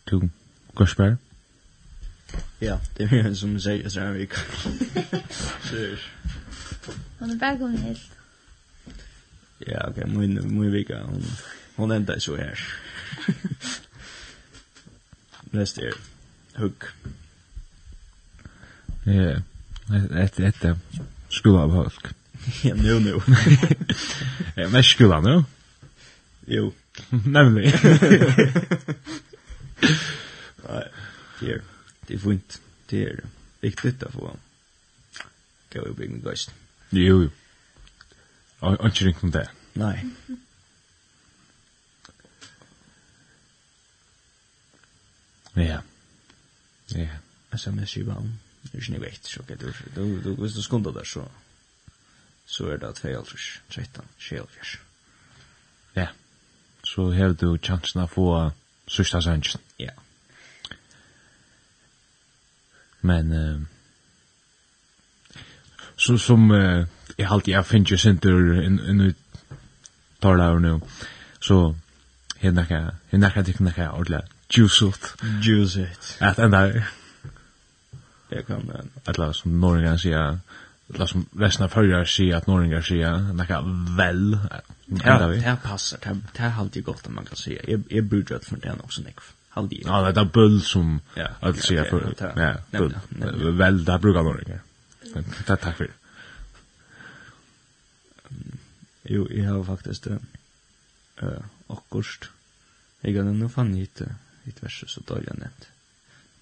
Du, 0.09 0.29
Gorsberg? 0.75 1.17
Ja, 2.61 2.79
det 2.97 3.05
er 3.05 3.11
mye 3.13 3.35
som 3.37 3.53
sier 3.61 3.85
i 3.85 3.91
Stramvik. 3.93 4.33
Sier. 5.67 6.01
Hon 7.19 7.35
er 7.35 7.37
bare 7.37 7.59
kommet 7.61 7.85
helt. 7.85 8.17
Ja, 9.67 9.85
ok, 9.91 10.01
min 10.07 10.73
vika, 10.73 11.03
hun, 11.05 11.29
hun 11.77 11.93
enda 11.93 12.17
så 12.19 12.39
her. 12.41 12.65
Neste 15.53 15.91
er 15.91 16.01
hugg. 16.57 16.89
Ja, 19.05 19.13
yeah 19.13 19.41
et, 19.89 20.39
et, 20.39 20.77
skola 21.29 21.63
av 21.67 21.75
folk. 21.75 22.11
Ja, 22.63 22.75
nu 22.75 22.99
nu. 22.99 23.19
Ja, 24.55 24.69
men 24.69 24.83
skola 24.83 25.19
nu. 25.21 25.43
Jo. 26.47 26.73
Nemlig. 27.09 27.73
Nei, 30.69 30.83
det 31.39 31.51
er, 31.53 31.61
det 32.07 32.15
er 32.15 32.19
fint. 32.19 32.61
Det 32.89 33.03
er 33.05 33.21
viktigt 33.61 34.03
å 34.03 34.11
få. 34.13 34.33
Gå 35.73 35.79
och 35.85 35.95
bygga 35.95 36.17
gøyst. 36.25 36.53
Jo 36.91 37.21
jo. 37.21 37.29
Og 38.59 38.85
ikke 38.89 39.05
ringt 39.05 39.23
om 39.23 39.31
det. 39.31 39.45
Nei. 39.79 39.95
Ja. 45.55 45.81
Ja. 46.95 47.07
SMS-jubeln. 47.53 48.39
Det 48.63 48.73
er 48.73 48.81
ikke 48.81 48.91
noe 48.91 49.01
vet, 49.01 49.27
så 49.27 49.43
du 49.47 49.71
du 49.95 50.21
du 50.23 50.35
hvis 50.35 50.53
du 50.53 50.61
skundar 50.61 50.91
der, 50.91 51.03
så 51.03 51.27
så 52.45 52.67
er 52.67 52.77
det 52.77 52.87
att 52.87 52.95
13 53.69 54.05
skelfjärs. 54.19 54.79
Ja. 55.95 56.07
Så 56.83 57.11
har 57.11 57.33
du 57.33 57.57
chansen 57.57 58.01
å 58.01 58.07
få 58.07 58.51
sørsta 58.87 59.21
sannsyn. 59.21 59.61
Ja. 59.79 59.91
Men 63.01 63.31
uh, 63.31 63.61
så 65.95 66.17
som 66.17 66.51
eh 66.51 66.87
jag 67.19 67.31
alltid 67.31 67.53
finner 67.53 67.63
finns 67.63 68.01
sinter 68.01 68.29
center 68.29 68.61
in 68.61 68.79
in 68.79 69.15
talar 70.19 70.59
nu. 70.59 70.81
Så 71.39 71.75
hennaka 72.37 72.95
hennaka 73.11 73.41
det 73.41 73.53
kan 73.53 73.73
jag 73.75 73.99
ordla 73.99 74.21
juice 74.49 74.81
ut. 74.81 75.15
Juice 75.41 75.77
it. 75.77 76.17
Att 76.19 76.39
ända 76.39 76.83
jag 78.29 78.47
kan 78.47 78.71
alla 79.05 79.33
som 79.33 79.61
norrningar 79.61 79.97
säga 79.97 80.39
alla 80.93 81.07
som 81.07 81.25
resten 81.31 81.63
av 81.65 81.69
förra 81.69 82.05
säger 82.05 82.35
att 82.35 82.47
norrningar 82.47 82.81
säger 82.81 83.33
näka 83.33 83.61
väl 83.97 84.39
ja 85.03 85.27
det 85.27 85.57
passar 85.63 85.99
det 86.03 86.17
det 86.33 86.43
har 86.43 86.61
alltid 86.61 86.83
gott 86.83 87.05
att 87.05 87.13
man 87.13 87.25
kan 87.25 87.35
säga 87.35 87.61
jag 87.67 87.83
jag 87.89 88.03
brukar 88.03 88.35
att 88.35 88.45
för 88.45 88.57
den 88.57 88.79
också 88.81 89.01
nick 89.01 89.19
haldi 89.49 89.81
ja 89.85 90.11
det 90.11 90.21
är 90.21 90.25
bull 90.25 90.61
som 90.61 91.01
att 91.39 91.57
säga 91.57 91.85
för 91.85 92.13
ja 92.19 92.55
bull 92.71 92.95
väl 93.51 93.85
där 93.85 93.97
brukar 93.97 94.23
norrningar 94.23 94.59
Takk, 95.45 95.61
tack 95.61 95.77
för 95.77 95.89
Jo, 99.09 99.27
jeg 99.31 99.47
har 99.49 99.63
faktisk 99.63 100.03
det. 100.03 100.19
Uh, 101.23 101.41
akkurst. 101.67 102.29
Jeg 103.01 103.15
har 103.17 103.31
nå 103.33 103.47
fann 103.49 103.73
hit, 103.73 104.01
hit 104.43 104.63
verset 104.63 104.91
så 104.91 105.01
dårlig 105.01 105.31
jeg 105.31 105.39
nevnt. 105.39 105.69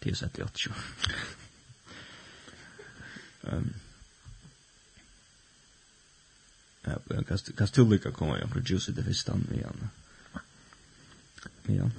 Det 0.04 0.10
i 0.12 0.44
80. 0.44 0.74
Ehm 3.52 3.74
Ja, 6.88 6.98
men 7.06 7.24
kast 7.24 7.56
kast 7.58 7.74
till 7.74 7.90
lika 7.90 8.12
komma 8.12 8.40
jag 8.40 8.52
producer 8.52 8.94
det 8.94 9.02
visst 9.02 9.28
han 9.28 9.48
igen. 9.54 9.90
Ja. 11.64 11.90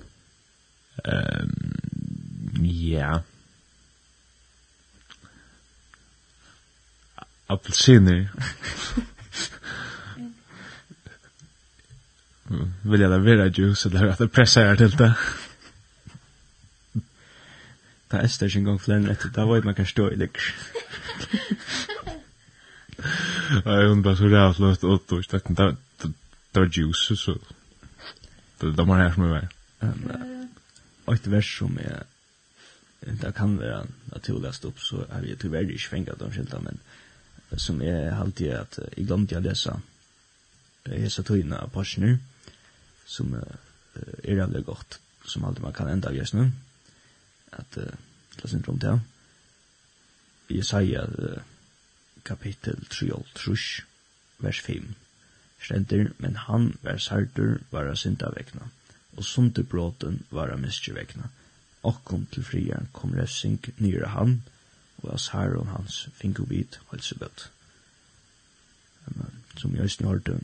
Ehm 1.05 2.64
ja. 2.64 3.22
Apelsiner. 7.46 8.28
Vill 12.82 13.01
jag 13.01 13.11
da 13.11 13.18
vera 13.18 13.46
juice 13.46 13.86
eller 13.86 14.07
att 14.07 14.32
pressa 14.32 14.62
er 14.62 14.76
till 14.76 14.96
det? 14.96 15.14
Det 18.11 18.20
er 18.22 18.26
størst 18.26 18.56
en 18.56 18.64
gang 18.64 18.80
flere 18.80 19.11
etter, 19.12 19.30
da 19.36 19.44
vet 19.44 19.64
man 19.64 19.74
kan 19.76 19.86
stå 19.86 20.09
i 20.09 20.16
lik. 20.16 20.38
Jeg 23.64 23.90
undrar 23.90 24.14
så 24.14 24.24
rævt 24.32 24.59
løst 24.59 24.84
åt, 24.84 25.12
og 25.12 25.24
det 25.30 25.59
er 25.59 25.76
det 26.54 26.62
var 26.62 26.70
juice, 26.76 27.16
så 27.16 27.34
det 28.61 28.86
var 28.86 28.96
her 28.96 29.12
som 29.14 29.22
er 29.22 29.28
vær. 29.28 29.46
Og 31.06 31.14
et 31.14 31.30
vers 31.30 31.50
som 31.59 31.78
jeg, 31.78 32.02
det 33.22 33.34
kan 33.34 33.59
være 33.61 33.84
naturligast 34.12 34.64
opp, 34.64 34.80
så 34.80 35.04
har 35.11 35.22
jeg 35.22 35.38
tyverre 35.38 35.72
ikke 35.72 35.88
fengat 35.88 36.22
om 36.22 36.32
skilta, 36.32 36.59
men 36.59 36.80
som 37.56 37.82
jeg 37.82 38.12
alltid 38.12 38.48
er 38.48 38.61
at 38.61 38.78
jeg 38.96 39.06
glemte 39.06 39.38
å 39.38 39.44
lese 39.44 39.76
hese 40.88 41.22
tøyna 41.22 41.61
av 41.62 41.70
Parsner, 41.72 42.16
som 43.06 43.34
er 43.36 44.40
rævlig 44.40 44.64
godt, 44.64 44.98
som 45.26 45.44
alltid 45.44 45.62
man 45.62 45.76
kan 45.76 45.88
enda 45.92 46.09
av 46.09 46.34
nu, 46.34 46.48
Mm 46.48 46.67
at 47.53 47.74
det 47.74 48.44
er 48.44 48.49
syndrom 48.49 48.78
til. 48.78 49.01
Jesaja 50.51 51.05
uh, 51.05 51.42
kapittel 52.24 52.86
3, 52.90 53.11
trus, 53.34 53.82
vers 54.38 54.61
5. 54.61 54.94
Stender, 55.61 56.11
men 56.18 56.36
han 56.36 56.78
var 56.82 56.99
sartur 56.99 57.59
vara 57.70 57.96
synda 57.96 58.30
vekna, 58.36 58.68
og 59.16 59.24
sunde 59.24 59.64
bråten 59.64 60.22
vara 60.30 60.57
miskje 60.57 60.94
vekna. 60.94 61.28
Okkom 61.82 62.26
til 62.32 62.44
friaren 62.44 62.88
kom 62.92 63.14
refsing 63.14 63.61
nær 63.78 64.07
han, 64.14 64.42
og 65.03 65.14
as 65.14 65.28
herron 65.34 65.68
hans 65.74 66.09
finko 66.14 66.46
vid 66.49 66.78
halsebøtt. 66.90 67.51
Som 69.57 69.76
jeg 69.76 69.90
snart, 69.90 70.28
uh, 70.28 70.38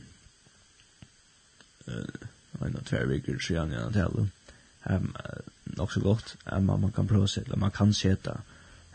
en 2.61 2.75
av 2.75 2.83
tvervikker, 2.87 3.39
så 3.39 3.53
gjerne 3.53 3.77
jeg 3.77 3.93
tale, 3.93 4.29
um, 4.89 5.15
också 5.77 5.99
gott 5.99 6.37
att 6.43 6.57
um, 6.57 6.65
man 6.65 6.91
kan 6.91 7.07
prova 7.07 7.27
sig 7.27 7.43
man 7.55 7.71
kan 7.71 7.93
sätta 7.93 8.41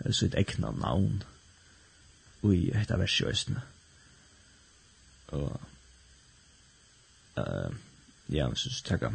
uh, 0.07 0.13
sitt 0.13 0.35
egna 0.35 0.71
namn 0.71 1.25
i 2.43 2.71
detta 2.71 2.97
versjösten 2.97 3.61
och 5.27 5.61
uh, 7.39 7.71
ja, 8.27 8.49
jag 8.49 8.59
synes 8.59 8.83
tacka 8.83 9.13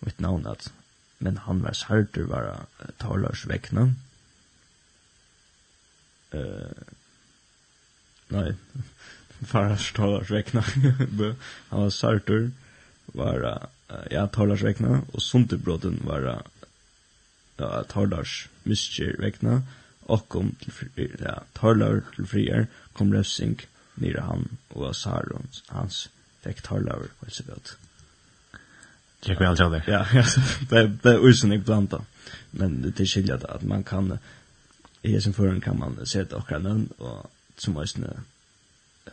mitt 0.00 0.18
namn 0.18 0.46
att 0.46 0.72
men 1.18 1.36
han 1.36 1.62
var 1.62 1.72
särter 1.72 2.22
vara 2.22 2.66
talarsväckna 2.96 3.94
uh, 6.34 6.72
nej 8.28 8.54
talars 9.50 9.92
talarsväckna 9.96 10.60
han 11.68 11.80
var 11.80 11.90
sårter 11.90 12.50
var 13.06 13.44
uh, 13.44 13.66
ja, 14.10 14.26
Tardars 14.26 14.64
vekna, 14.64 15.02
og 15.12 15.22
Sunderbroden 15.22 16.00
var 16.06 16.26
ja, 17.58 17.70
Tardars 17.88 18.46
miskjer 18.68 19.16
vekna, 19.22 19.60
og 20.10 20.26
kom 20.32 20.52
til 20.62 20.74
frier, 20.74 21.14
ja, 21.20 21.36
Tardar 21.58 22.02
til 22.16 22.28
frier, 22.28 22.66
kom 22.96 23.12
refsing 23.14 23.60
nere 24.02 24.24
han, 24.26 24.48
og 24.74 24.94
Saron 24.96 25.48
hans 25.70 26.06
fikk 26.42 26.62
Tardar, 26.66 27.08
og 27.20 27.32
så 27.32 27.46
godt. 27.48 27.76
Tjekk 29.22 29.40
vel 29.44 29.58
til 29.58 29.76
det. 29.76 29.82
Ja, 29.86 30.02
ja, 30.18 30.24
det, 30.70 30.84
det 31.04 31.14
er 31.14 31.22
usen 31.22 31.54
ikke 31.54 31.70
blanda, 31.70 32.02
men 32.58 32.80
det 32.82 32.96
er 33.00 33.10
skilja 33.10 33.38
at 33.48 33.62
man 33.62 33.84
kan, 33.86 34.16
i 35.02 35.14
som 35.20 35.34
foran 35.36 35.62
kan 35.62 35.78
man 35.78 35.98
det 36.00 36.32
okra 36.34 36.58
nøvn, 36.58 36.88
og 36.98 37.30
som 37.56 37.76
også 37.76 38.02
uh, 38.02 39.12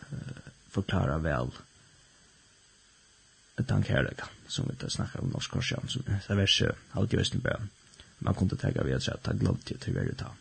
forklara 0.74 1.20
vel, 1.22 1.54
den 3.68 3.84
kärlek 3.84 4.20
som 4.48 4.66
vi 4.66 4.72
inte 4.72 4.90
snackar 4.90 5.20
om 5.20 5.30
norsk 5.30 5.52
korsjön 5.52 5.88
som 5.88 6.04
är 6.08 6.36
värre 6.36 6.76
allt 6.92 7.14
i 7.14 7.18
västen 7.18 7.40
bara 7.40 7.68
man 8.18 8.36
kunde 8.36 8.56
tänka 8.56 8.84
vid 8.84 8.96
att 8.96 9.04
säga 9.04 9.16
att 9.16 9.26
han 9.26 9.38
glömt 9.38 9.66
det 9.66 9.78
till 9.78 9.94
vi 9.94 10.14
ta 10.16 10.36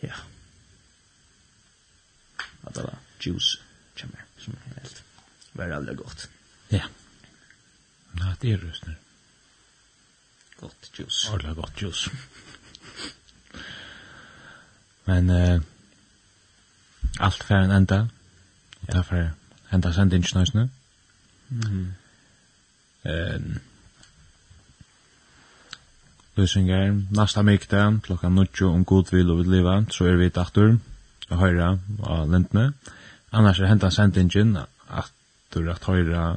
ja. 0.00 0.14
Att 2.62 2.74
det 2.74 2.82
var 2.82 2.98
juice 3.20 3.58
kommer 4.00 4.24
som 4.38 4.56
är 4.66 4.80
helt 4.80 5.02
var 5.52 5.70
alldeles 5.70 6.00
gott. 6.00 6.28
Ja. 6.68 6.84
Ja 8.12 8.36
det 8.40 8.52
är 8.52 8.58
röst 8.58 8.86
nu 8.86 8.94
gott 10.60 10.90
juice. 10.98 11.30
Allra 11.30 11.54
gott 11.54 11.82
juice. 11.82 12.10
Men 15.04 15.30
eh, 15.30 15.60
allt 17.18 17.42
för 17.42 17.54
en 17.54 17.70
ända 17.70 18.08
och 18.80 18.86
därför 18.86 19.30
henda 19.68 19.92
sendingen 19.92 20.46
nu. 20.54 20.68
Mm. 21.50 21.94
Um, 23.04 23.60
Løsingar, 26.36 27.02
nästa 27.10 27.42
mykta, 27.42 28.00
klockan 28.02 28.34
nutjo 28.34 28.68
om 28.68 28.84
god 28.84 29.12
vill 29.12 29.30
och 29.30 29.38
vill 29.38 29.50
leva 29.50 29.86
så 29.90 30.04
är 30.04 30.12
vi 30.12 30.28
dator 30.28 30.78
och 31.28 31.36
höra 31.36 31.78
av 32.02 32.32
lintene. 32.32 32.72
Annars 33.30 33.60
er 33.60 33.66
henta 33.66 33.90
sendingen 33.90 34.56
atur 34.88 35.68
at 35.68 35.84
høyra 35.84 36.36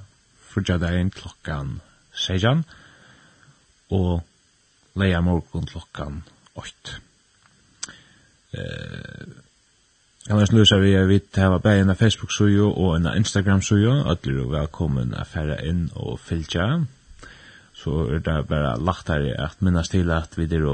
fyrja 0.51 0.77
dagen 0.77 1.11
klockan 1.11 1.79
sejan, 2.13 2.65
og 3.89 4.23
leia 4.95 5.21
morgon 5.21 5.65
klokkan 5.69 6.23
8. 6.55 6.99
Eh, 8.51 9.27
Jeg 10.21 10.37
må 10.37 10.43
snusa 10.45 10.77
vi 10.77 10.91
er 10.93 11.07
vidt 11.09 11.37
hava 11.41 11.57
bæg 11.57 11.79
en 11.81 11.95
Facebook-sujo 11.97 12.67
og 12.77 12.91
en 12.95 13.07
Instagram-sujo. 13.09 13.93
Alle 14.05 14.33
er 14.37 14.49
velkommen 14.51 15.15
å 15.17 15.23
fære 15.25 15.55
inn 15.65 15.87
og 15.97 16.19
fylgja. 16.21 16.67
Så 17.73 18.03
er 18.05 18.21
det 18.21 18.35
bare 18.51 18.75
lagt 18.77 19.09
her 19.09 19.25
at 19.41 19.63
minnas 19.65 19.89
til 19.89 20.11
at 20.13 20.37
vi 20.37 20.45
er 20.57 20.67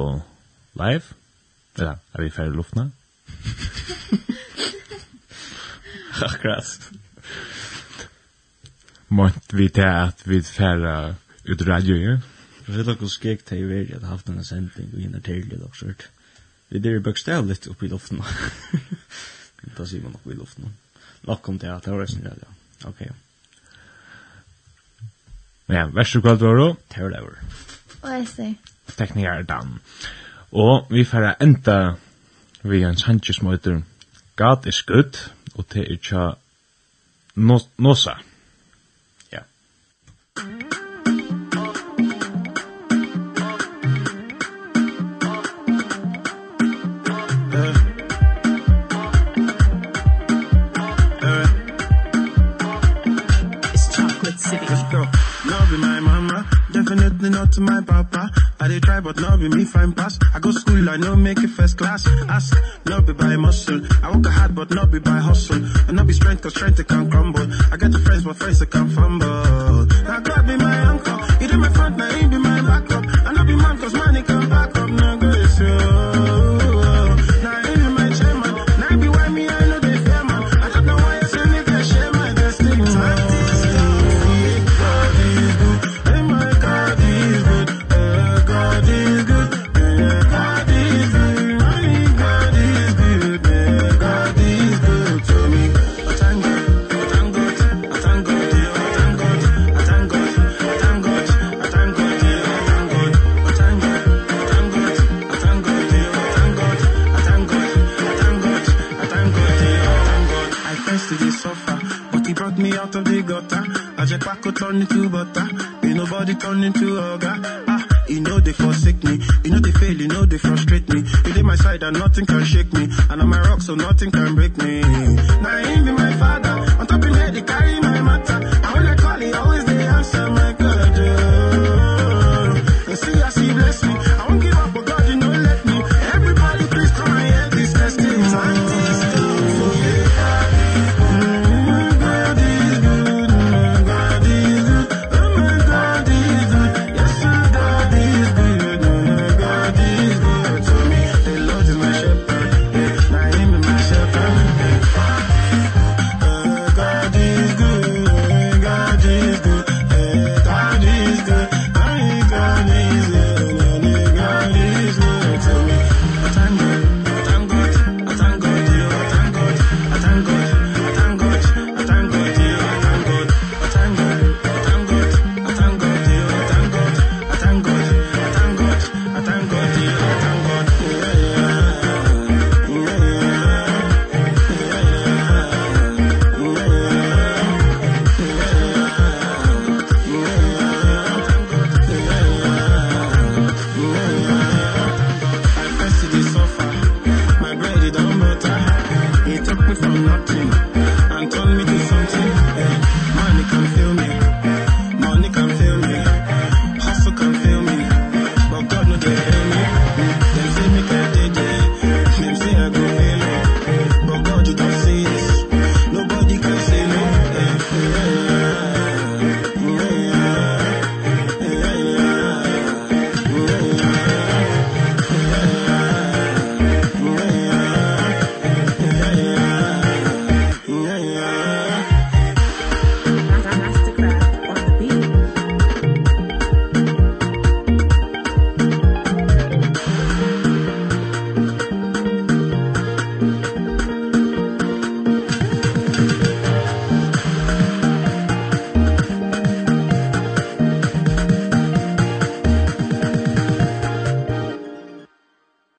live. 0.76 1.16
Ja, 1.80 1.94
er 2.14 2.22
vi 2.26 2.30
fære 2.30 2.56
luftna? 2.58 2.90
Akkurat. 6.28 6.92
Månt 9.08 9.54
vi 9.54 9.70
til 9.70 9.88
at 9.88 10.28
vi 10.28 10.42
fære 10.42 11.16
ut 11.48 11.68
radio 11.68 11.96
ju. 11.96 12.20
Jag 12.68 12.74
vet 12.74 12.88
också 12.88 13.00
hvor 13.00 13.08
skik 13.08 13.46
til 13.46 13.58
i 13.58 13.64
veri 13.64 14.04
haft 14.04 14.28
en 14.30 14.44
sändning 14.44 14.94
och 14.94 15.00
hinna 15.00 15.20
till 15.20 15.50
det, 15.50 16.10
Vi 16.70 16.96
är 16.96 17.00
bokstavligt 17.00 17.68
uppe 17.68 17.86
i 17.86 17.90
luften 17.90 18.22
då 19.76 19.86
ser 19.86 20.02
man 20.02 20.12
nog 20.12 20.34
i 20.34 20.38
luften. 20.38 20.74
Nok 21.22 21.50
om 21.50 21.58
det 21.58 21.72
at 21.72 21.86
det 21.86 21.92
var 21.92 22.06
sånn, 22.06 22.28
ja. 22.28 22.88
Ok, 22.88 23.02
ja. 23.02 23.16
Men 25.68 25.78
ja, 25.78 25.86
vers 25.92 26.16
og 26.16 26.24
kvart 26.24 26.42
var 26.42 26.60
det, 26.62 26.68
det 26.94 27.04
var 27.04 27.10
det 27.10 27.24
var. 27.26 27.40
Og 28.02 28.12
jeg 28.14 28.28
sier. 28.32 28.54
Tekniker 28.98 29.32
er 29.32 29.44
dan. 29.44 29.80
Og 30.52 30.88
vi 30.90 31.04
får 31.04 31.34
enda 31.44 31.96
vi 32.64 32.84
en 32.84 32.98
sannsje 32.98 33.34
som 33.34 33.52
heter 33.52 33.82
God 34.38 34.68
is 34.68 34.82
good, 34.82 35.20
og 35.56 35.66
det 35.74 35.82
er 35.84 35.92
ikke 35.98 36.24
Nosa. 37.78 38.18
Ja. 39.32 39.44
Mm. 40.38 40.67
to 57.58 57.62
my 57.62 57.82
papa. 57.82 58.30
I 58.60 58.68
dey 58.68 58.80
try 58.80 59.00
but 59.00 59.18
love 59.20 59.40
me 59.42 59.66
fine 59.66 59.92
pass. 59.94 60.20
I 60.34 60.40
go 60.40 60.52
school 60.52 60.90
I 60.90 60.98
no 60.98 61.16
make 61.16 61.40
it 61.44 61.50
first 61.50 61.78
class. 61.78 62.08
Ask 62.30 62.56
no 62.86 63.02
be 63.02 63.14
by 63.14 63.36
muscle. 63.36 63.82
I 64.04 64.16
work 64.16 64.28
hard 64.28 64.54
but 64.56 64.70
not 64.70 64.92
be 64.92 65.00
by 65.00 65.18
hustle. 65.28 65.58
And 65.88 65.98
no 65.98 66.04
be 66.04 66.14
strength 66.14 66.44
cause 66.44 66.54
strength 66.54 66.86
can 66.88 67.10
crumble. 67.10 67.48
I 67.72 67.78
get 67.78 67.92
the 67.92 68.00
friends 68.00 68.24
but 68.24 68.38
friends 68.38 68.60
that 68.60 68.70
can 68.70 68.90
fumble. 68.90 69.47